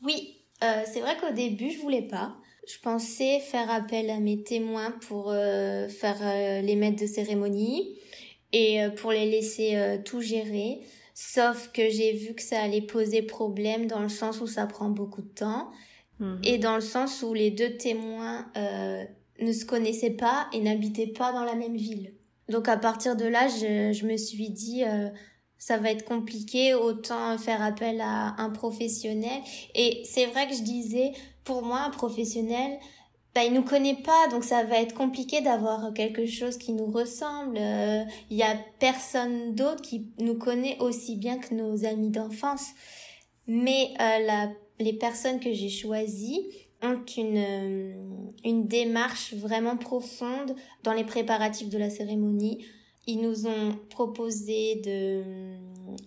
[0.03, 2.37] Oui, euh, c'est vrai qu'au début je voulais pas
[2.67, 7.97] je pensais faire appel à mes témoins pour euh, faire euh, les maîtres de cérémonie
[8.53, 10.81] et euh, pour les laisser tout gérer.
[11.15, 14.91] Sauf que j'ai vu que ça allait poser problème dans le sens où ça prend
[14.91, 15.71] beaucoup de temps
[16.19, 16.41] mhm.
[16.45, 18.47] et dans le sens où les deux témoins
[19.41, 22.15] ne se connaissaient pas et n'habitaient pas dans la même ville.
[22.49, 24.83] Donc à partir de là, je, je me suis dit
[25.59, 29.41] ça va être compliqué, autant faire appel à un professionnel.
[29.75, 31.13] Et c'est vrai que je disais,
[31.47, 32.79] pour moi, un professionnel,
[33.35, 36.87] bah, il nous connaît pas, donc ça va être compliqué d'avoir quelque chose qui nous
[36.87, 37.57] ressemble.
[37.59, 42.71] Euh, il y a personne d'autre qui nous connaît aussi bien que nos amis d'enfance.
[43.47, 46.49] Mais euh, la, les personnes que j'ai choisies
[46.83, 47.95] ont une, euh,
[48.45, 52.65] une démarche vraiment profonde dans les préparatifs de la cérémonie.
[53.07, 55.23] Ils nous ont proposé de,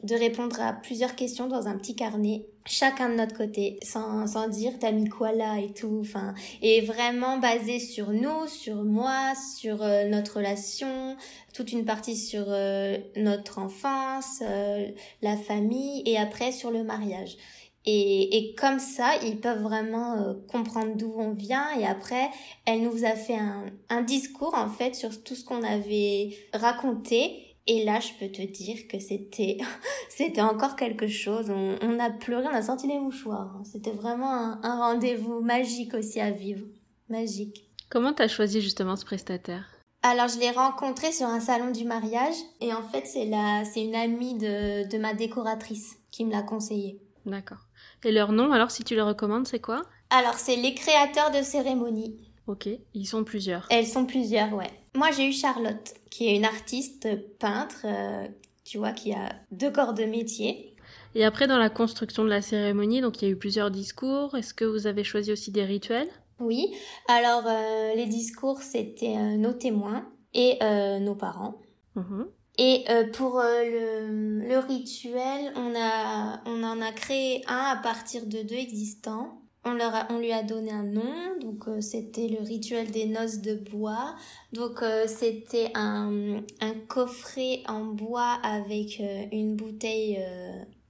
[0.04, 4.48] de répondre à plusieurs questions dans un petit carnet, chacun de notre côté, sans, sans
[4.48, 9.34] dire t'as mis quoi là et tout, enfin, et vraiment basé sur nous, sur moi,
[9.58, 11.18] sur euh, notre relation,
[11.54, 14.88] toute une partie sur euh, notre enfance, euh,
[15.22, 17.38] la famille, et après sur le mariage.
[17.86, 21.66] Et, et, comme ça, ils peuvent vraiment comprendre d'où on vient.
[21.80, 22.30] Et après,
[22.66, 27.49] elle nous a fait un, un discours, en fait, sur tout ce qu'on avait raconté.
[27.72, 29.60] Et là, je peux te dire que c'était,
[30.10, 31.52] c'était encore quelque chose.
[31.52, 33.62] On, on, a pleuré, on a sorti les mouchoirs.
[33.64, 36.66] C'était vraiment un, un rendez-vous magique aussi à vivre.
[37.10, 37.70] Magique.
[37.92, 39.70] Comment t'as choisi justement ce prestataire?
[40.02, 43.84] Alors je l'ai rencontré sur un salon du mariage et en fait c'est la c'est
[43.84, 47.02] une amie de, de ma décoratrice qui me l'a conseillé.
[47.26, 47.68] D'accord.
[48.04, 49.82] Et leur nom, alors, si tu les recommandes, c'est quoi?
[50.10, 52.29] Alors, c'est les créateurs de cérémonies.
[52.50, 53.68] Ok, ils sont plusieurs.
[53.70, 54.72] Elles sont plusieurs, ouais.
[54.96, 58.28] Moi, j'ai eu Charlotte, qui est une artiste peintre, euh,
[58.66, 60.76] tu vois, qui a deux corps de métier.
[61.14, 64.36] Et après, dans la construction de la cérémonie, donc il y a eu plusieurs discours.
[64.36, 66.10] Est-ce que vous avez choisi aussi des rituels?
[66.40, 66.74] Oui.
[67.08, 70.58] Alors, euh, les discours, c'était euh, nos témoins et
[71.02, 71.62] nos parents.
[71.94, 72.30] Mhm.
[72.58, 72.84] Et
[73.14, 78.56] pour le, le, rituel, on, a, on en a créé un à partir de deux
[78.56, 79.40] existants.
[79.70, 83.06] On, leur a, on lui a donné un nom, donc euh, c'était le rituel des
[83.06, 84.16] noces de bois.
[84.54, 89.02] Donc c'était un, un coffret en bois avec
[89.32, 90.20] une bouteille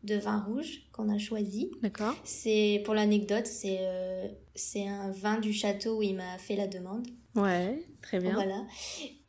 [0.04, 1.72] de vin rouge qu'on a choisi.
[1.82, 2.16] D'accord.
[2.24, 3.80] C'est pour l'anecdote, c'est
[4.56, 7.08] c'est un vin du château où il m'a fait la demande.
[7.36, 8.34] Ouais, très bien.
[8.34, 8.66] Voilà.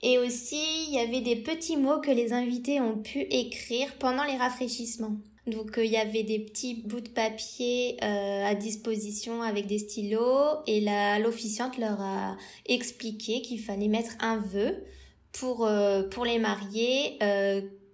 [0.02, 4.24] Et aussi, il y avait des petits mots que les invités ont pu écrire pendant
[4.24, 5.16] les rafraîchissements.
[5.46, 9.78] Donc euh, il y avait des petits bouts de papier euh, à disposition avec des
[9.78, 10.84] stylos et
[11.22, 12.36] l'officiante leur a
[12.66, 14.84] expliqué qu'il fallait mettre un vœu
[15.32, 17.18] pour, euh, pour les mariés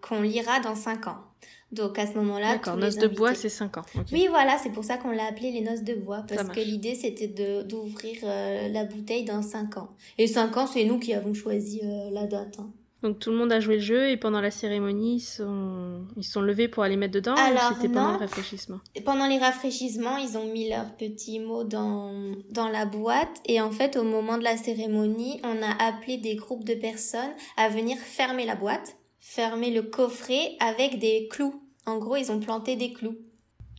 [0.01, 1.27] qu'on lira dans 5 ans.
[1.73, 3.83] Donc à ce moment-là, D'accord, noces de bois, c'est 5 ans.
[4.13, 6.95] Oui, voilà, c'est pour ça qu'on l'a appelé les noces de bois, parce que l'idée
[6.95, 7.27] c'était
[7.65, 9.91] d'ouvrir euh, la bouteille dans 5 ans.
[10.17, 12.59] Et 5 ans, c'est nous qui avons choisi euh, la date.
[12.61, 12.71] Hein.
[13.03, 16.25] Donc tout le monde a joué le jeu et pendant la cérémonie, ils sont, ils
[16.25, 18.81] sont levés pour aller mettre dedans Alors, c'était pendant le rafraîchissement?
[19.05, 23.71] Pendant les rafraîchissements, ils ont mis leurs petits mots dans, dans la boîte et en
[23.71, 27.99] fait, au moment de la cérémonie, on a appelé des groupes de personnes à venir
[27.99, 31.61] fermer la boîte fermer le coffret avec des clous.
[31.85, 33.17] En gros, ils ont planté des clous.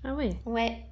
[0.04, 0.32] Ah ouais.
[0.46, 0.86] Ouais.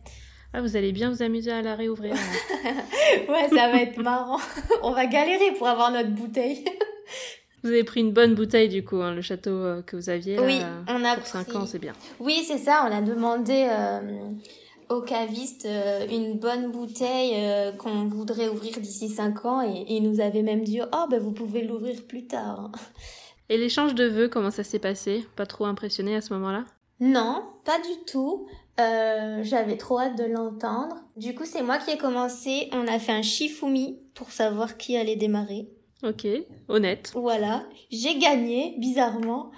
[0.54, 2.14] Ah, vous allez bien vous amuser à la réouvrir.
[3.30, 4.40] ouais, ça va être marrant.
[4.84, 6.64] On va galérer pour avoir notre bouteille.
[7.66, 10.40] Vous avez pris une bonne bouteille du coup, hein, le château euh, que vous aviez.
[10.40, 11.94] oui, on a pour 5 ans, c'est bien.
[12.20, 12.88] Oui, c'est ça.
[12.88, 14.30] On a demandé euh,
[14.90, 17.36] au caviste euh, une bonne bouteille
[17.78, 21.32] qu'on voudrait ouvrir d'ici 5 ans et il nous avait même dit oh ben vous
[21.32, 22.72] pouvez l'ouvrir plus tard.
[23.48, 25.24] Et l'échange de vœux, comment ça s'est passé?
[25.36, 26.66] Pas trop impressionné à ce moment-là?
[27.00, 28.48] Non, pas du tout.
[28.80, 30.98] Euh, j'avais trop hâte de l'entendre.
[31.16, 32.70] Du coup, c'est moi qui ai commencé.
[32.74, 35.70] On a fait un shifumi pour savoir qui allait démarrer.
[36.04, 36.28] Ok,
[36.68, 37.12] honnête.
[37.16, 39.52] Voilà, j'ai gagné, bizarrement.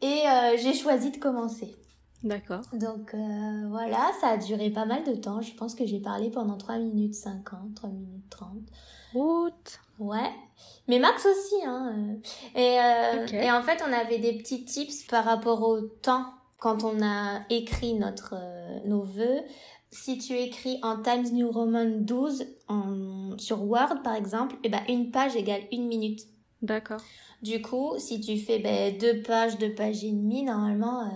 [0.00, 1.76] Et euh, j'ai choisi de commencer.
[2.22, 2.62] D'accord.
[2.72, 5.40] Donc euh, voilà, ça a duré pas mal de temps.
[5.40, 8.48] Je pense que j'ai parlé pendant 3 minutes 50, 3 minutes 30.
[9.14, 9.80] Route.
[9.98, 10.30] Ouais.
[10.88, 12.18] Mais Max aussi, hein.
[12.54, 12.76] Et,
[13.32, 16.26] et en fait, on avait des petits tips par rapport au temps
[16.58, 19.40] quand on a écrit notre, euh, nos vœux,
[19.90, 24.68] si tu écris en Times New Roman 12 en, sur Word par exemple, et eh
[24.68, 26.20] ben une page égale une minute.
[26.62, 27.00] D'accord.
[27.42, 31.10] Du coup, si tu fais ben, deux pages, deux pages et demie, normalement, euh,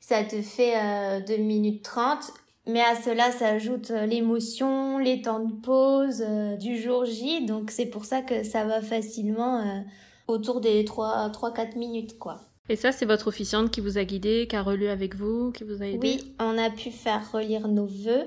[0.00, 2.32] ça te fait euh, 2 minutes 30.
[2.68, 6.24] Mais à cela s'ajoute euh, l'émotion, les temps de pause
[6.58, 7.44] du jour J.
[7.44, 9.84] Donc c'est pour ça que ça va facilement
[10.26, 12.40] autour des 3-4 minutes, quoi.
[12.68, 15.64] Et ça, c'est votre officiante qui vous a guidé, qui a relu avec vous, qui
[15.64, 16.18] vous a aidé?
[16.18, 18.26] Oui, on a pu faire relire nos vœux.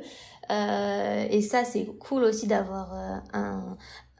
[0.52, 3.78] Euh, et ça, c'est cool aussi d'avoir euh, un,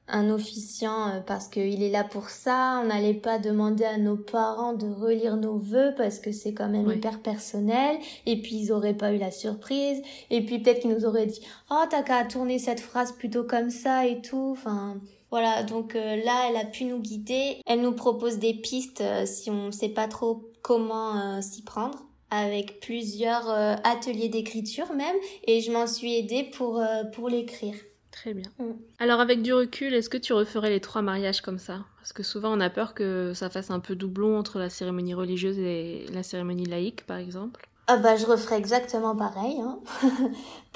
[0.10, 2.82] un officiant euh, parce qu'il est là pour ça.
[2.84, 6.70] On n'allait pas demander à nos parents de relire nos vœux parce que c'est quand
[6.70, 7.98] même hyper personnel.
[8.26, 10.02] Et puis ils auraient pas eu la surprise.
[10.30, 11.42] Et puis peut-être qu'ils nous auraient dit
[11.72, 14.50] oh t'as qu'à tourner cette phrase plutôt comme ça et tout.
[14.52, 15.00] Enfin
[15.32, 17.62] voilà, donc euh, là, elle a pu nous guider.
[17.66, 21.64] Elle nous propose des pistes euh, si on ne sait pas trop comment euh, s'y
[21.64, 25.16] prendre, avec plusieurs ateliers d'écriture même,
[25.46, 27.76] et je m'en suis aidée pour, pour l'écrire.
[28.12, 28.50] Très bien.
[28.60, 28.74] Mm.
[29.00, 31.86] Alors avec du recul, est-ce que tu referais les trois mariages comme ça?
[31.98, 35.14] Parce que souvent on a peur que ça fasse un peu doublon entre la cérémonie
[35.14, 37.69] religieuse et la cérémonie laïque, par exemple.
[37.92, 39.60] Ah bah je referais exactement pareil.
[39.60, 39.80] Hein.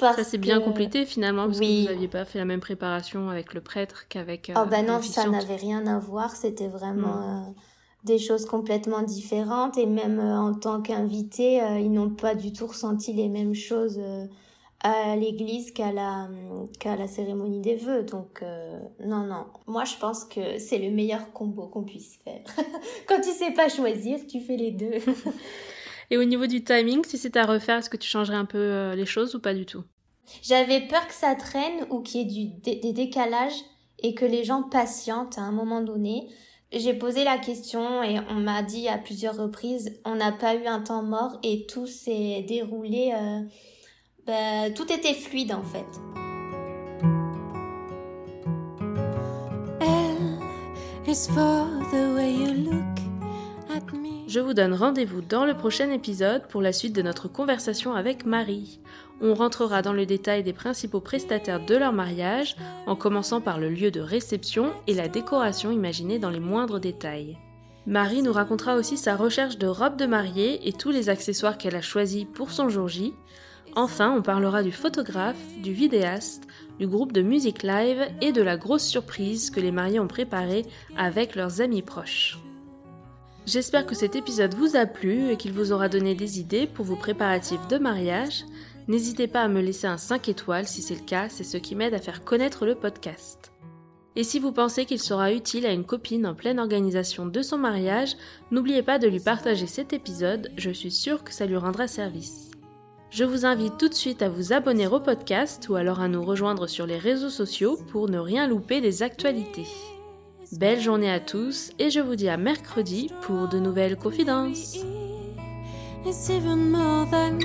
[0.00, 3.54] ça s'est bien complété finalement parce que vous n'aviez pas fait la même préparation avec
[3.54, 4.50] le prêtre qu'avec.
[4.50, 6.34] Euh, oh bah non, ça n'avait rien à voir.
[6.34, 7.44] C'était vraiment hmm.
[7.46, 7.52] euh,
[8.02, 12.52] des choses complètement différentes et même euh, en tant qu'invité, euh, ils n'ont pas du
[12.52, 14.00] tout ressenti les mêmes choses
[14.82, 16.28] à l'église qu'à la
[16.80, 18.02] qu'à la cérémonie des vœux.
[18.02, 18.42] Donc
[18.98, 22.42] non non, moi je pense que c'est le meilleur combo qu'on puisse faire.
[23.06, 24.98] Quand tu sais pas choisir, tu fais les deux.
[26.10, 28.58] Et au niveau du timing, si c'était à refaire, est-ce que tu changerais un peu
[28.58, 29.84] euh, les choses ou pas du tout?
[30.42, 33.60] J'avais peur que ça traîne ou qu'il y ait du des décalages
[34.02, 36.28] et que les gens patientent à un moment donné.
[36.72, 40.66] J'ai posé la question et on m'a dit à plusieurs reprises, on n'a pas eu
[40.66, 43.40] un temps mort et tout s'est déroulé, euh,
[44.26, 45.86] bah, tout était fluide en fait.
[51.14, 53.03] is for the way you look
[54.34, 58.26] je vous donne rendez-vous dans le prochain épisode pour la suite de notre conversation avec
[58.26, 58.80] Marie.
[59.20, 62.56] On rentrera dans le détail des principaux prestataires de leur mariage,
[62.88, 67.38] en commençant par le lieu de réception et la décoration imaginée dans les moindres détails.
[67.86, 71.76] Marie nous racontera aussi sa recherche de robe de mariée et tous les accessoires qu'elle
[71.76, 73.14] a choisis pour son jour J.
[73.76, 76.42] Enfin, on parlera du photographe, du vidéaste,
[76.80, 80.66] du groupe de musique live et de la grosse surprise que les mariés ont préparée
[80.96, 82.43] avec leurs amis proches.
[83.46, 86.86] J'espère que cet épisode vous a plu et qu'il vous aura donné des idées pour
[86.86, 88.44] vos préparatifs de mariage.
[88.88, 91.74] N'hésitez pas à me laisser un 5 étoiles si c'est le cas, c'est ce qui
[91.74, 93.52] m'aide à faire connaître le podcast.
[94.16, 97.58] Et si vous pensez qu'il sera utile à une copine en pleine organisation de son
[97.58, 98.16] mariage,
[98.50, 102.50] n'oubliez pas de lui partager cet épisode, je suis sûre que ça lui rendra service.
[103.10, 106.24] Je vous invite tout de suite à vous abonner au podcast ou alors à nous
[106.24, 109.66] rejoindre sur les réseaux sociaux pour ne rien louper des actualités.
[110.52, 114.76] Belle journée à tous et je vous dis à mercredi pour de nouvelles confidences.
[116.06, 117.38] It's even more than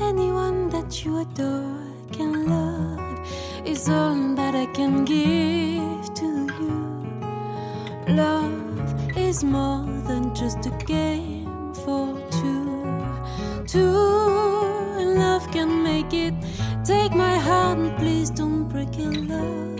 [0.00, 1.76] anyone that you adore
[2.12, 2.98] can love.
[3.66, 8.14] Is all that I can give to you.
[8.14, 8.50] Love
[9.16, 12.66] is more than just a game for two.
[13.66, 13.92] Two,
[15.14, 16.34] love can make it.
[16.84, 19.28] Take my hand, please don't break it.
[19.28, 19.78] Love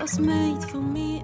[0.00, 1.22] was made for me.